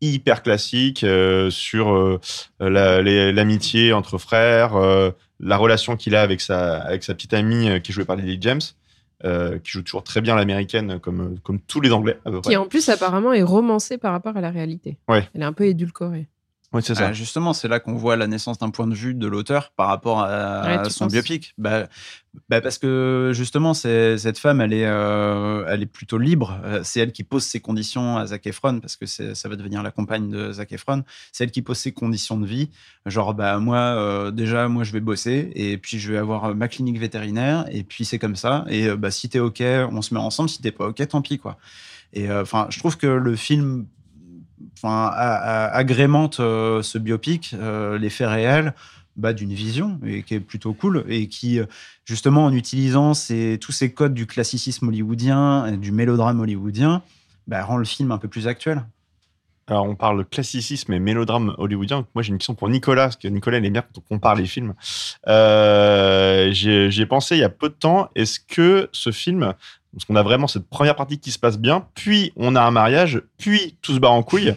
[0.00, 2.18] hyper classique euh, sur euh,
[2.58, 4.72] la- l'amitié entre frères,
[5.40, 8.38] la relation qu'il a avec sa, avec sa petite amie qui est jouée par Lily
[8.40, 8.60] James,
[9.24, 12.50] euh, qui joue toujours très bien l'américaine comme, comme tous les Anglais à peu près.
[12.52, 14.96] Qui en plus apparemment est romancée par rapport à la réalité.
[15.08, 15.28] Ouais.
[15.34, 16.28] Elle est un peu édulcorée.
[16.72, 17.08] Oui, c'est ça.
[17.08, 19.88] Ah, justement, c'est là qu'on voit la naissance d'un point de vue de l'auteur par
[19.88, 21.12] rapport à, Ouais, à tu son penses?
[21.14, 21.52] biopic.
[21.58, 21.88] Bah,
[22.48, 26.60] bah parce que justement, c'est- cette femme, elle est, euh, elle est plutôt libre.
[26.64, 29.56] Euh, C'est elle qui pose ses conditions à Zac Efron parce que c'est- ça va
[29.56, 31.02] devenir la compagne de Zac Efron.
[31.32, 32.70] C'est elle qui pose ses conditions de vie.
[33.04, 36.54] Genre, bah moi, euh, déjà, moi, je vais bosser et puis je vais avoir euh,
[36.54, 38.64] ma clinique vétérinaire et puis c'est comme ça.
[38.68, 39.60] Et euh, bah si t'es ok,
[39.90, 40.48] on se met ensemble.
[40.48, 41.58] Si t'es pas ok, tant pis quoi.
[42.12, 43.86] Et euh, enfin, je trouve que le film
[44.82, 48.74] agrémente euh, ce biopic, euh, les faits réels,
[49.16, 51.66] bah, d'une vision et qui est plutôt cool et qui, euh,
[52.04, 57.02] justement, en utilisant tous ces codes du classicisme hollywoodien, et du mélodrame hollywoodien,
[57.46, 58.84] bah, rend le film un peu plus actuel.
[59.70, 62.04] Alors, on parle classicisme et mélodrame hollywoodien.
[62.14, 64.34] Moi, j'ai une question pour Nicolas, parce que Nicolas, il aime bien quand on compare
[64.34, 64.74] les films.
[65.28, 69.54] Euh, j'ai pensé il y a peu de temps, est-ce que ce film,
[69.92, 72.72] parce qu'on a vraiment cette première partie qui se passe bien, puis on a un
[72.72, 74.54] mariage, puis tout se bat en couille.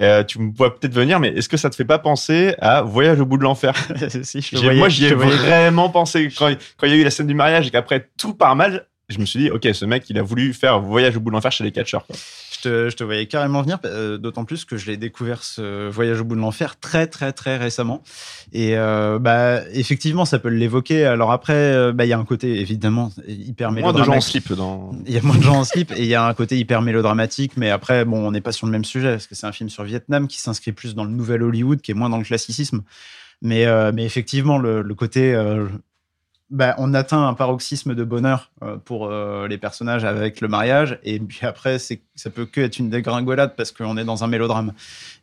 [0.00, 2.82] Euh, tu me vois peut-être venir, mais est-ce que ça te fait pas penser à
[2.82, 3.74] Voyage au bout de l'enfer?
[4.22, 4.44] Si,
[4.74, 7.68] Moi, j'y ai vraiment pensé quand quand il y a eu la scène du mariage
[7.68, 8.86] et qu'après tout part mal.
[9.10, 11.34] Je me suis dit, ok, ce mec, il a voulu faire Voyage au bout de
[11.34, 12.06] l'enfer chez les catcheurs.
[12.06, 12.16] quoi.
[12.52, 15.88] Je te, je te voyais carrément venir, euh, d'autant plus que je l'ai découvert ce
[15.88, 18.02] voyage au bout de l'enfer très très très récemment.
[18.52, 21.06] Et euh, bah effectivement, ça peut l'évoquer.
[21.06, 24.12] Alors après, euh, bah il y a un côté évidemment hyper Moins de mélodramatique.
[24.12, 24.92] gens en slip dans.
[25.06, 26.82] Il y a moins de gens en slip et il y a un côté hyper
[26.82, 27.52] mélodramatique.
[27.56, 29.70] Mais après, bon, on n'est pas sur le même sujet parce que c'est un film
[29.70, 32.82] sur Vietnam qui s'inscrit plus dans le nouvel Hollywood, qui est moins dans le classicisme.
[33.40, 35.34] Mais, euh, mais effectivement, le, le côté.
[35.34, 35.66] euh,
[36.50, 40.98] bah, on atteint un paroxysme de bonheur euh, pour euh, les personnages avec le mariage.
[41.04, 44.26] Et puis après, c'est, ça peut que être une dégringolade parce qu'on est dans un
[44.26, 44.72] mélodrame.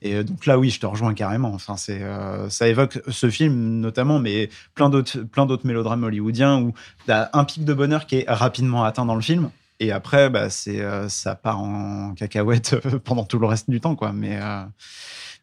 [0.01, 1.53] Et euh, donc là, oui, je te rejoins carrément.
[1.53, 6.73] Enfin, ça évoque ce film notamment, mais plein d'autres, plein d'autres mélodrames hollywoodiens où
[7.05, 9.49] tu as un pic de bonheur qui est rapidement atteint dans le film.
[9.79, 13.79] Et après, bah, c'est, euh, ça part en cacahuète euh, pendant tout le reste du
[13.79, 13.95] temps.
[13.95, 14.11] Quoi.
[14.13, 14.63] Mais, euh,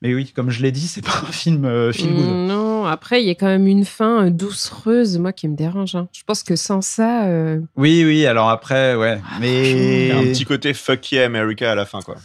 [0.02, 2.24] mais oui, comme je l'ai dit, c'est pas un film euh, feel good.
[2.48, 5.94] Non, après, il y a quand même une fin doucereuse, moi, qui me dérange.
[5.94, 6.08] hein.
[6.12, 9.20] Je pense que sans ça, euh, Oui, oui, alors après, ouais.
[9.40, 9.70] Mais.
[9.70, 12.16] Il y a un petit côté fuck yeah America à la fin, quoi.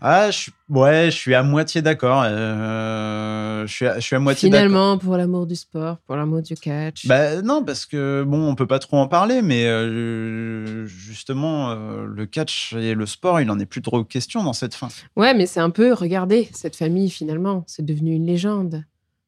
[0.00, 2.22] Ah, je suis, ouais, je suis à moitié d'accord.
[2.26, 6.42] euh, je, suis à, je suis à moitié finalement, pour l'amour du sport, pour l'amour
[6.42, 7.06] du catch.
[7.06, 12.04] Bah non, parce que bon, on peut pas trop en parler, mais euh, justement, euh,
[12.04, 14.88] le catch et le sport, il en est plus trop question dans cette fin.
[15.16, 18.84] Ouais, mais c'est un peu, regardez, cette famille, finalement, c'est devenu une légende.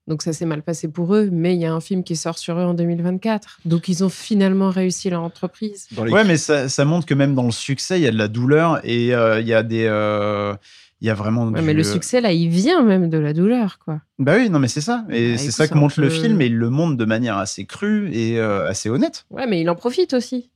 [0.09, 2.39] Donc ça s'est mal passé pour eux, mais il y a un film qui sort
[2.39, 3.61] sur eux en 2024.
[3.67, 5.87] Donc ils ont finalement réussi leur entreprise.
[5.97, 8.29] Ouais, mais ça, ça montre que même dans le succès, il y a de la
[8.29, 10.55] douleur et euh, il y a des, euh,
[11.01, 11.47] il y a vraiment.
[11.47, 14.01] Ouais, du- mais le succès, là, il vient même de la douleur, quoi.
[14.19, 15.05] Bah oui, non, mais c'est ça.
[15.11, 17.05] Et Bah, c'est écoute, ça c'est que montre le film et il le montre de
[17.05, 19.27] manière assez crue et euh, assez honnête.
[19.31, 20.51] Ouais, mais il en profite aussi.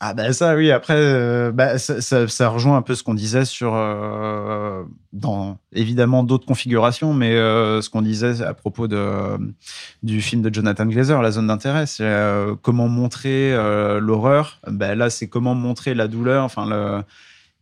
[0.00, 3.14] Ah bah ça oui, après euh, bah, ça, ça- ça rejoint un peu ce qu'on
[3.14, 4.82] disait sur euh,
[5.12, 9.06] dans évidemment d'autres configurations, mais euh, ce qu'on disait à propos de
[10.02, 14.60] du film de Jonathan Glazer, La zone d'intérêt, c'est euh, comment montrer euh, l'horreur.
[14.66, 16.44] Bah, là, c'est comment montrer la douleur.
[16.44, 17.02] Enfin, le...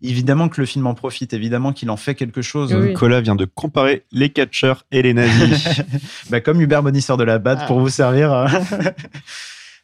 [0.00, 2.74] évidemment que le film en profite, évidemment qu'il en fait quelque chose.
[2.74, 5.80] Nicolas vient de comparer les catcheurs et les nazis.
[6.30, 7.66] Bah, comme Hubert Bonisseur de la Batte Ah.
[7.66, 8.46] pour vous servir.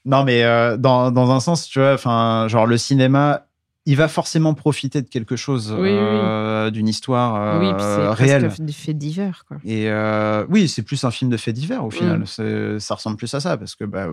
[0.09, 3.45] non, mais euh, dans, dans un sens, tu vois, enfin, genre le cinéma,
[3.87, 5.97] il va forcément profiter de quelque chose, Oui, oui, oui.
[5.97, 8.53] euh, d'une histoire euh, oui, réelle.
[8.59, 9.57] des faits divers, quoi.
[9.65, 12.21] Et euh, oui, c'est plus un film de faits divers au final.
[12.21, 12.27] Mm.
[12.27, 14.09] C'est- Ça ressemble plus à ça parce que bah,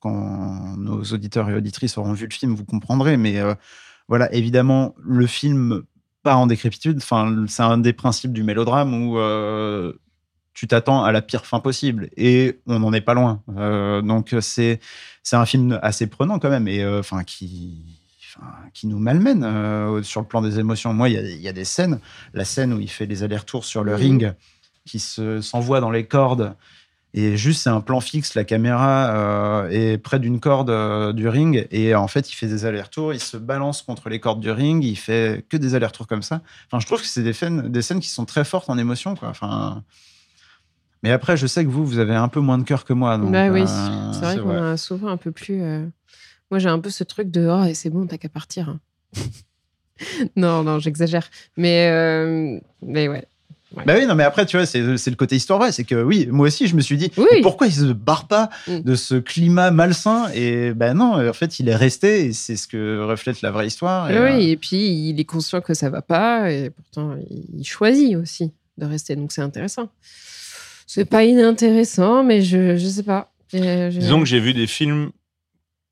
[0.00, 3.16] quand nos auditeurs et auditrices auront vu le film, vous comprendrez.
[3.16, 3.36] Mais
[4.08, 5.82] voilà, évidemment, le film
[6.22, 6.98] part en décrépitude.
[6.98, 9.16] Enfin, c'est un des principes du mélodrame où
[10.54, 13.42] tu t'attends à la pire fin possible et on n'en est pas loin.
[13.56, 14.80] Euh, donc c'est
[15.32, 18.00] un film assez prenant quand même et euh, enfin qui
[18.72, 20.92] qui nous malmène euh, sur le plan des émotions.
[20.92, 22.00] Moi, il y y, a des scènes,
[22.32, 24.32] la scène où il fait les allers-retours sur le ring,
[24.84, 26.54] qui se s'envoie dans les cordes.
[27.16, 31.28] Et juste, c'est un plan fixe, la caméra euh, est près d'une corde euh, du
[31.28, 31.68] ring.
[31.70, 34.82] Et en fait, il fait des allers-retours, il se balance contre les cordes du ring,
[34.84, 36.40] il fait que des allers-retours comme ça.
[36.66, 39.14] Enfin, je trouve que c'est des, scènes- des scènes qui sont très fortes en émotion.
[39.14, 39.28] Quoi.
[39.28, 39.84] Enfin,
[41.04, 43.18] mais après, je sais que vous, vous avez un peu moins de cœur que moi.
[43.18, 45.60] donc, bah oui, euh, c'est vrai qu'on a souvent un peu plus.
[45.62, 45.84] euh,
[46.50, 48.70] Moi, j'ai un peu ce truc de oh, c'est bon, t'as qu'à partir.
[48.70, 48.80] hein.
[50.36, 51.28] non, non, j'exagère.
[51.56, 53.24] Mais, euh, mais ouais.
[53.76, 53.82] Ouais.
[53.86, 55.72] Bah oui, non, mais après, tu vois, c'est le côté histoire vrai.
[55.72, 57.42] C'est que oui, moi aussi, je me suis dit, Oui.
[57.42, 58.80] pourquoi il se barre pas Mm.
[58.82, 60.28] de ce climat malsain?
[60.32, 63.66] Et ben non, en fait, il est resté et c'est ce que reflète la vraie
[63.66, 64.08] histoire.
[64.10, 67.64] Et, oui, euh, et puis il est conscient que ça va pas, et pourtant il
[67.66, 69.88] choisit aussi de rester, donc c'est intéressant.
[70.86, 73.32] C'est pas inintéressant, mais je, je sais pas.
[73.52, 75.10] J'ai- j'ai- Disons que j'ai vu des films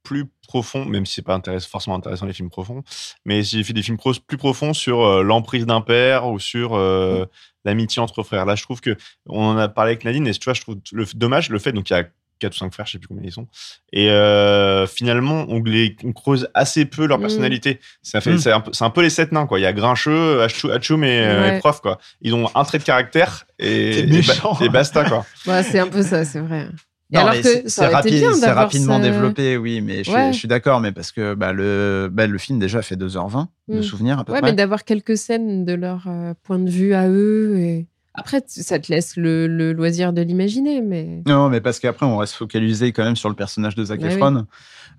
[0.03, 2.83] plus profonds, même si c'est pas forcément intéressant les films profonds,
[3.25, 7.25] mais j'ai fait des films plus profonds sur euh, l'emprise d'un père ou sur euh,
[7.65, 8.45] l'amitié entre frères.
[8.45, 8.97] Là, je trouve que
[9.29, 11.73] on en a parlé avec Nadine et tu vois, je trouve le dommage le fait
[11.73, 12.05] donc il y a
[12.43, 13.49] quatre ou cinq frères, je sais plus combien ils sont,
[13.93, 17.23] et euh, finalement on, les, on creuse assez peu leur Mm.
[17.23, 17.81] personnalité.
[18.03, 18.39] Ça fait Mm.
[18.39, 19.59] c'est un, un peu les sept nains quoi.
[19.59, 21.57] Il y a Grincheux, Hachou- Hachoum et, euh, Ouais.
[21.57, 21.99] et Prof quoi.
[22.21, 25.25] Ils ont un trait de caractère et, et, ba- et basta quoi.
[25.47, 26.69] Ouais, c'est un peu ça, c'est vrai.
[27.15, 28.25] C'est- rapide-
[28.55, 30.33] rapidement ce- développé, oui, mais je, suis- Ouais.
[30.33, 33.79] je suis d'accord, mais parce que bah, le, bah, le film déjà fait 2h20 de
[33.79, 33.83] Mm.
[33.83, 34.51] souvenirs à peu Ouais, près.
[34.51, 38.79] mais d'avoir quelques scènes de leur euh, point de vue à eux et Après, ça
[38.79, 41.23] te laisse le, le loisir de l'imaginer, mais.
[41.27, 44.09] Non, mais parce qu'après, on reste focalisé quand même sur le personnage de Zac Bah
[44.09, 44.15] oui.
[44.15, 44.47] Efron.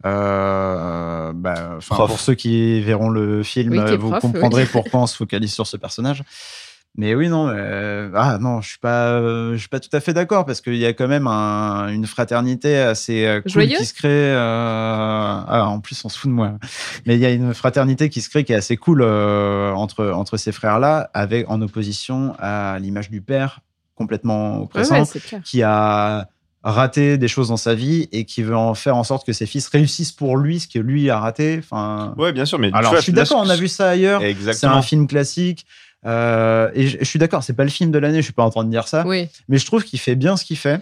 [0.06, 4.70] Euh, bah, pour ceux qui verront le film, Oui, vous prof, comprendrez oui.
[4.72, 6.24] pourquoi on se focalise sur ce personnage.
[6.96, 10.00] Mais oui, non, euh, ah non, je suis pas, euh, je suis pas tout à
[10.00, 13.80] fait d'accord parce qu'il y a quand même un- une fraternité assez euh, cool Joyeuse?
[13.80, 14.10] qui se crée.
[14.12, 16.52] euh, ah, en plus, on se fout de moi.
[17.08, 20.06] Mais il y a une fraternité qui se crée qui est assez cool euh, entre
[20.12, 23.62] entre ces frères-là, avec en opposition à l'image du père
[23.96, 26.28] complètement Ouais, oppressant ouais, qui a
[26.64, 29.46] raté des choses dans sa vie et qui veut en faire en sorte que ses
[29.46, 31.58] fils réussissent pour lui ce que lui a raté.
[31.60, 33.68] Enfin, Ouais, bien sûr, mais tu alors vois, je suis là, d'accord, on a vu
[33.68, 34.22] ça ailleurs.
[34.54, 35.66] C'est un film classique.
[36.06, 38.44] Euh, et je, je suis d'accord, c'est pas le film de l'année, je suis pas
[38.44, 39.06] en train de dire ça.
[39.08, 39.28] Oui.
[39.48, 40.82] Mais je trouve qu'il fait bien ce qu'il fait.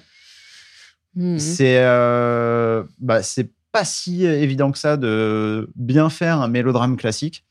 [1.37, 7.43] C'est euh, bah, c'est pas si évident que ça de bien faire un mélodrame classique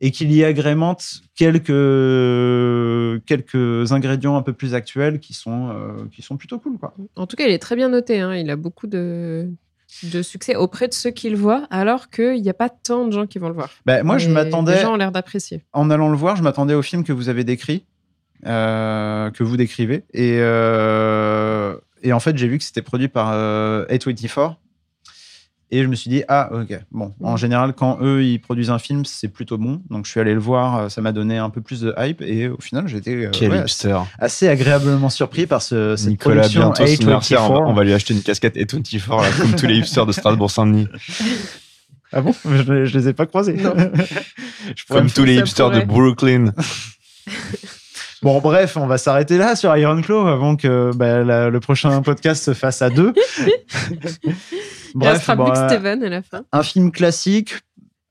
[0.00, 1.66] et qu'il y agrémente quelques,
[3.26, 6.78] quelques ingrédients un peu plus actuels qui sont, euh, qui sont plutôt cool.
[6.78, 6.94] Quoi.
[7.16, 8.20] En tout cas, il est très bien noté.
[8.20, 8.34] hein.
[8.34, 9.48] Il a beaucoup de,
[10.04, 13.12] de succès auprès de ceux qui le voient, alors qu'il n'y a pas tant de
[13.12, 13.70] gens qui vont le voir.
[13.86, 15.62] Bah, moi, je m'attendais- Les gens ont l'air d'apprécier.
[15.72, 17.84] En allant le voir, je m'attendais au film que vous avez décrit,
[18.46, 20.04] euh, que vous décrivez.
[20.12, 24.56] Et, euh, et en fait, j'ai vu que c'était produit par euh, A24.
[25.72, 26.78] Et je me suis dit, ah, ok.
[26.92, 29.82] Bon, en général, quand eux, ils produisent un film, c'est plutôt bon.
[29.90, 30.76] Donc, je suis allé le voir.
[30.76, 32.22] euh, Ça m'a donné un peu plus de hype.
[32.22, 33.64] Et au final, j'étais euh, ouais,
[34.20, 37.74] assez agréablement surpris par ce, cette Nicolas, production bientôt son on va, on A24.
[37.74, 40.88] va lui acheter une casquette A24, là, comme tous les hipsters de Strasbourg-Saint-Denis.
[42.12, 42.32] Ah bon?
[42.44, 43.54] Je, je les ai pas croisés.
[43.54, 43.74] Non.
[44.76, 45.80] Je Comme me tous les hipsters de.
[45.80, 46.52] Brooklyn.
[48.22, 52.00] Bon, bref, on va s'arrêter là sur Iron Claw avant que bah, la- le prochain
[52.02, 53.12] podcast se fasse à deux.
[55.04, 56.42] Il restera bon, plus que euh, Steven à la fin.
[56.52, 57.54] un film classique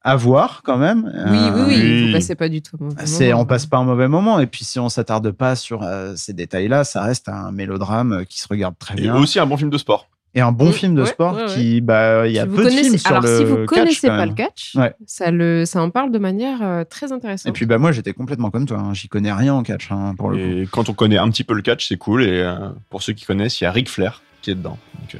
[0.02, 1.06] à voir quand même.
[1.06, 1.76] Oui, oui, Euh, oui.
[1.78, 2.06] oui.
[2.08, 2.78] Vous passez pas du tout.
[3.06, 4.40] C'est, on passe pas un mauvais moment.
[4.40, 8.24] Et puis, si on s'attarde pas sur euh, ces détails-là, ça reste un mélodrame euh,
[8.24, 9.16] qui se regarde très Et bien.
[9.16, 10.08] aussi un bon film de sport.
[10.38, 11.48] Et un bon film de ouais, sport ouais, ouais.
[11.56, 13.66] qui, bah, il y a Si peu de films sur Alors, le si vous catch,
[13.68, 14.94] connaissez pas le catch, Ouais.
[15.08, 17.50] ça, le, ça en parle de manière euh, très intéressante.
[17.50, 18.78] Et puis, bah, moi, j'étais complètement comme toi.
[18.80, 18.94] hein.
[18.94, 20.44] J'y connais rien en catch, hein, pour le coup.
[20.44, 22.24] Et quand on connaît un petit peu le catch, c'est cool.
[22.26, 22.54] Et euh,
[22.90, 24.78] pour ceux qui connaissent, il y a Ric Flair qui est dedans.
[25.00, 25.20] Donc, euh,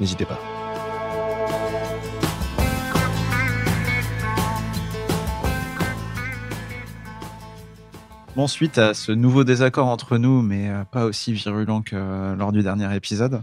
[0.00, 0.38] n'hésitez pas.
[8.36, 12.36] Bon, suite à ce nouveau désaccord entre nous, mais euh, pas aussi virulent que euh,
[12.36, 13.42] lors du dernier épisode.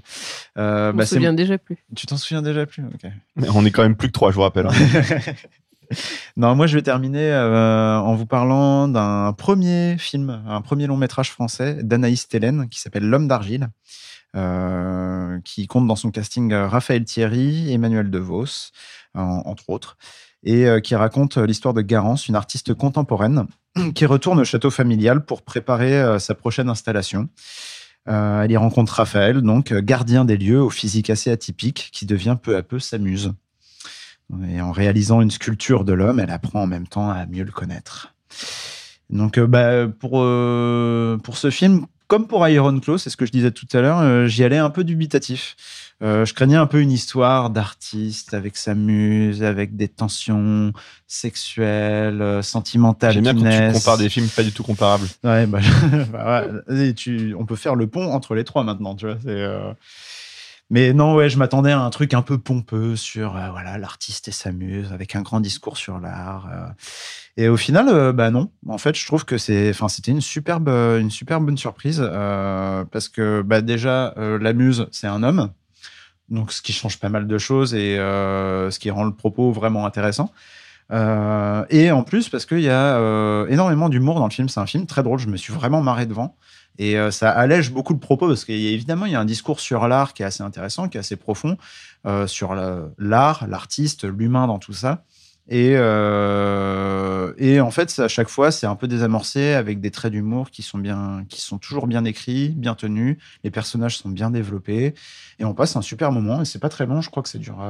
[0.58, 1.78] euh, on bah, souvient déjà plus.
[1.97, 2.82] Tu t'en souviens déjà plus?
[2.82, 3.12] Ok.
[3.36, 4.68] Mais on est quand même plus que trois, je vous rappelle.
[4.68, 5.34] hein.
[6.38, 10.95] non, moi je vais terminer euh, en vous parlant d'un premier film, un premier long
[10.95, 13.68] métrage français d'Anaïs Télène qui s'appelle L'homme d'argile,
[14.36, 18.72] euh, qui compte dans son casting euh, Raphaël Thierry, Emmanuel DeVos,
[19.14, 19.98] en- entre autres,
[20.44, 23.46] et euh, qui raconte l'histoire de Garance, une artiste contemporaine
[23.96, 27.30] qui retourne au château familial pour préparer sa prochaine installation.
[28.08, 32.56] Elle y rencontre Raphaël, donc gardien des lieux au physique assez atypique, qui devient peu
[32.56, 33.34] à peu sa muse.
[34.48, 37.52] Et en réalisant une sculpture de l'homme, elle apprend en même temps à mieux le
[37.52, 38.14] connaître.
[39.10, 40.12] Donc, bah, pour,
[41.24, 43.99] pour ce film, comme pour Iron Claw, c'est ce que je disais tout à l'heure,
[43.99, 45.57] euh, j'y allais un peu dubitatif.
[46.01, 50.72] Euh, je craignais un peu une histoire d'artiste avec sa muse, avec des tensions
[51.07, 53.11] sexuelles, euh, sentimentales.
[53.11, 55.07] J'aime bien quand tu compares des films pas du tout comparables.
[55.26, 55.59] Ouais, bah,
[56.13, 56.93] bah ouais.
[56.93, 59.18] Tu, on peut faire le pont entre les trois maintenant, tu vois.
[59.22, 59.45] c'est,
[60.72, 64.28] Mais non, ouais, je m'attendais à un truc un peu pompeux sur euh, voilà l'artiste
[64.28, 66.47] et sa muse, avec un grand discours sur l'art.
[66.51, 66.68] euh.
[67.38, 68.51] Et au final, euh, bah non.
[68.68, 71.09] En fait, je trouve que c'est, enfin, c'était une superbe, une
[71.45, 75.51] bonne surprise parce que bah déjà la muse, c'est un homme.
[76.30, 79.86] Donc, ce qui change pas mal de choses et ce qui rend le propos vraiment
[79.86, 80.32] intéressant.
[80.91, 84.49] Et en plus, parce qu'il y a énormément d'humour dans le film.
[84.49, 85.20] C'est un film très drôle.
[85.20, 86.36] Je me suis vraiment marré devant.
[86.78, 89.88] Et euh, ça allège beaucoup le propos parce qu'évidemment, il y a un discours sur
[89.88, 91.57] l'art qui est assez intéressant, qui est assez profond,
[92.05, 95.03] euh, sur la- l'art, l'artiste, l'humain dans tout ça.
[95.47, 100.11] Et, euh, et en fait, à chaque fois, c'est un peu désamorcé avec des traits
[100.11, 103.17] d'humour qui sont bien, qui sont toujours bien écrits, bien tenus.
[103.43, 104.95] Les personnages sont bien développés
[105.39, 106.41] et on passe un super moment.
[106.41, 106.99] Et c'est pas très long.
[107.01, 107.61] Je crois que ça dure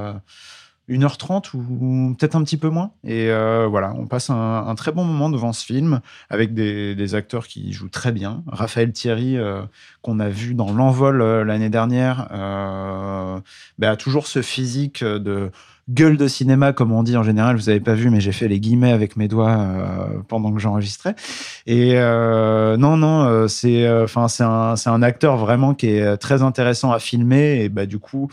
[0.89, 2.91] 1h30 ou peut-être un petit peu moins.
[3.03, 7.47] Et euh, voilà, on passe un, très bon moment devant ce film avec des, acteurs
[7.47, 8.43] qui jouent très bien.
[8.47, 9.61] Raphaël Thierry, euh,
[10.01, 12.27] qu'on a vu dans L'Envol euh, l'année dernière,
[13.77, 15.51] bah, a toujours ce physique de
[15.87, 17.55] gueule de cinéma, comme on dit en général.
[17.55, 21.15] Vous avez pas vu, mais j'ai fait les guillemets avec mes doigts pendant que j'enregistrais.
[21.67, 23.87] Et non, non, c'est,
[24.27, 27.63] c'est un, un acteur vraiment qui est très intéressant à filmer.
[27.63, 28.29] Et bah, du coup,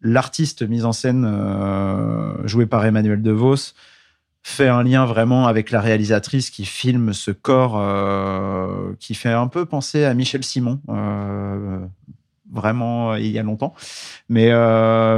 [0.00, 3.74] l'artiste mis en scène, euh, joué par Emmanuel DeVos,
[4.42, 9.48] fait un lien vraiment avec la réalisatrice qui filme ce corps euh, qui fait un
[9.48, 10.80] peu penser à Michel Simon.
[10.88, 11.80] euh,
[12.52, 13.74] vraiment il y a longtemps
[14.28, 14.52] mais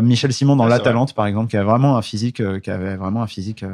[0.00, 0.84] Michel Simon dans Ah, La vrai.
[0.84, 3.66] Talente par exemple qui a vraiment un physique qui avait vraiment un physique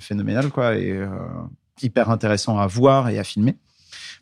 [0.00, 0.98] phénoménal quoi et
[1.82, 3.56] hyper intéressant à voir et à filmer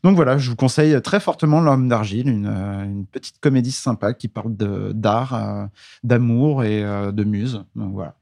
[0.04, 4.12] donc voilà, je vous conseille très fortement L'homme d'argile, une, euh, une petite comédie sympa
[4.12, 5.66] qui parle d'art, euh,
[6.02, 7.64] d'amour et euh, de muse.
[7.74, 8.14] Donc voilà.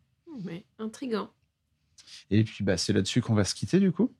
[0.44, 1.28] Mais intriguant.
[2.30, 4.12] Et puis bah, c'est là-dessus qu'on va se quitter du coup.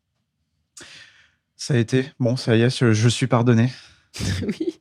[1.55, 2.11] Ça a été.
[2.19, 3.71] Bon, ça y est, je, je suis pardonné.
[4.43, 4.81] oui.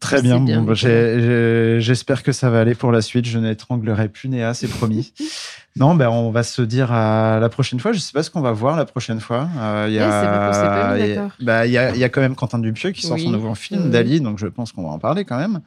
[0.00, 0.40] Très bien.
[0.40, 3.26] bien, Bon, bah, J'espère que ça va aller pour la suite.
[3.26, 5.12] Je n'étranglerai plus Néa, c'est promis.
[5.76, 7.92] non, ben on va se dire à la prochaine fois.
[7.92, 9.48] Je sais pas ce qu'on va voir la prochaine fois.
[9.58, 11.30] Euh, Il y il a- d'accord.
[11.40, 13.30] bah, il y, a, il y a quand même Quentin Dupieux qui sort Oui, son
[13.30, 13.90] nouveau film, oui.
[13.90, 15.60] Dali, donc je pense qu'on va en parler quand même.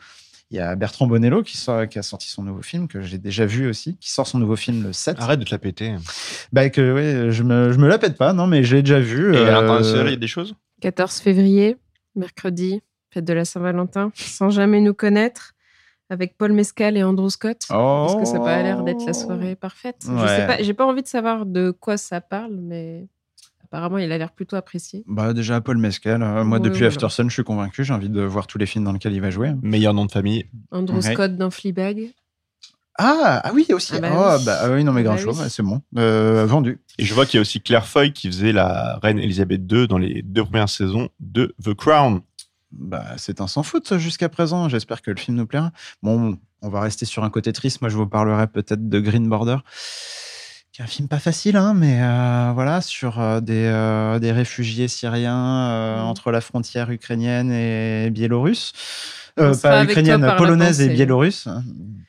[0.51, 3.17] Il y a Bertrand Bonello qui, sort, qui a sorti son nouveau film, que j'ai
[3.17, 5.17] déjà vu aussi, qui sort son nouveau film le 7.
[5.19, 5.95] Arrête de te la péter.
[6.51, 9.33] Bah, que, ouais, je me, je me la pète pas, non, mais j'ai déjà vu.
[9.33, 10.53] Et euh, à l'international, il y a des choses?
[10.81, 11.77] 14 février,
[12.15, 12.81] mercredi,
[13.13, 15.53] fête de la Saint-Valentin, sans jamais nous connaître,
[16.09, 17.59] avec Paul Mescal et Andrew Scott.
[17.69, 20.05] Parce que ça n'a pas l'air d'être la soirée parfaite.
[20.07, 23.07] Je sais pas, j'ai pas envie de savoir de quoi ça parle, mais
[23.63, 25.03] apparemment il a l'air plutôt apprécié.
[25.07, 26.21] Bah, déjà, Paul Mescal.
[26.21, 26.87] euh, moi, Ouais, depuis voilà.
[26.89, 27.83] Aftersun, je suis convaincu.
[27.83, 29.53] J'ai envie de voir tous les films dans lesquels il va jouer.
[29.63, 30.45] Meilleur nom de famille.
[30.71, 31.01] Andrew.
[31.01, 32.11] Scott dans Fleabag.
[32.99, 33.93] Ah, ah oui, aussi.
[33.95, 34.45] Ah bah oh, oui.
[34.45, 35.43] bah, ah oui, non, mais Ah grand bah chose, oui.
[35.45, 35.81] ouais, c'est bon.
[35.97, 36.79] Euh, vendu.
[36.99, 39.87] Et je vois qu'il y a aussi Claire Foy qui faisait la reine Elisabeth II
[39.87, 42.21] dans les deux premières saisons de The Crown.
[42.77, 44.67] Bah, c'est un sans faute jusqu'à présent.
[44.69, 45.71] J'espère que le film nous plaira.
[46.01, 47.81] Bon, on va rester sur un côté triste.
[47.81, 49.57] Moi, je vous parlerai peut-être de Green Border,
[50.71, 54.31] qui est un film pas facile, hein, mais euh, voilà, sur euh, des, euh, des
[54.31, 56.05] réfugiés syriens euh, Mm.
[56.05, 58.73] entre la frontière ukrainienne et biélorusse.
[59.39, 61.47] Euh, On pas ukrainienne, polonaise et biélorusse.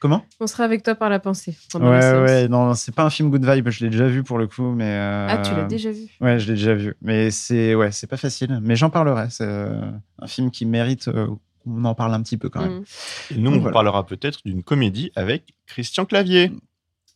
[0.00, 1.56] Comment On sera avec toi par la pensée.
[1.74, 4.46] Ouais, ouais, non, c'est pas un film good vibe, je l'ai déjà vu pour le
[4.46, 4.84] coup, mais.
[4.84, 8.06] euh, Ah, tu l'as déjà vu Ouais, je l'ai déjà vu, mais c'est ouais, c'est
[8.06, 9.28] pas facile, mais j'en parlerai.
[9.30, 9.80] C'est euh,
[10.18, 11.28] un film qui mérite euh,
[11.64, 12.80] qu'on en parle un petit peu quand même.
[12.80, 12.84] Mm.
[13.34, 13.72] Et nous, on voilà.
[13.72, 16.52] parlera peut-être d'une comédie avec Christian Clavier.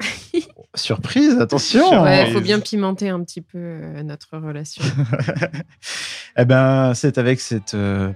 [0.75, 2.03] Surprise, attention.
[2.03, 2.33] Ouais, Oh.
[2.33, 4.83] faut bien pimenter un petit peu notre relation.
[6.41, 8.13] Eh ben, c'est avec cette euh,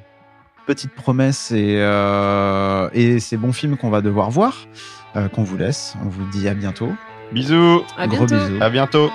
[0.74, 4.66] petite promesse et, euh, et ces bons films qu'on va devoir voir
[5.16, 5.94] euh, qu'on vous laisse.
[6.04, 6.90] On vous dit à bientôt.
[7.32, 7.82] Bisous.
[7.98, 8.46] À Gros bientôt.
[8.48, 8.62] bisous.
[8.62, 9.10] À bientôt.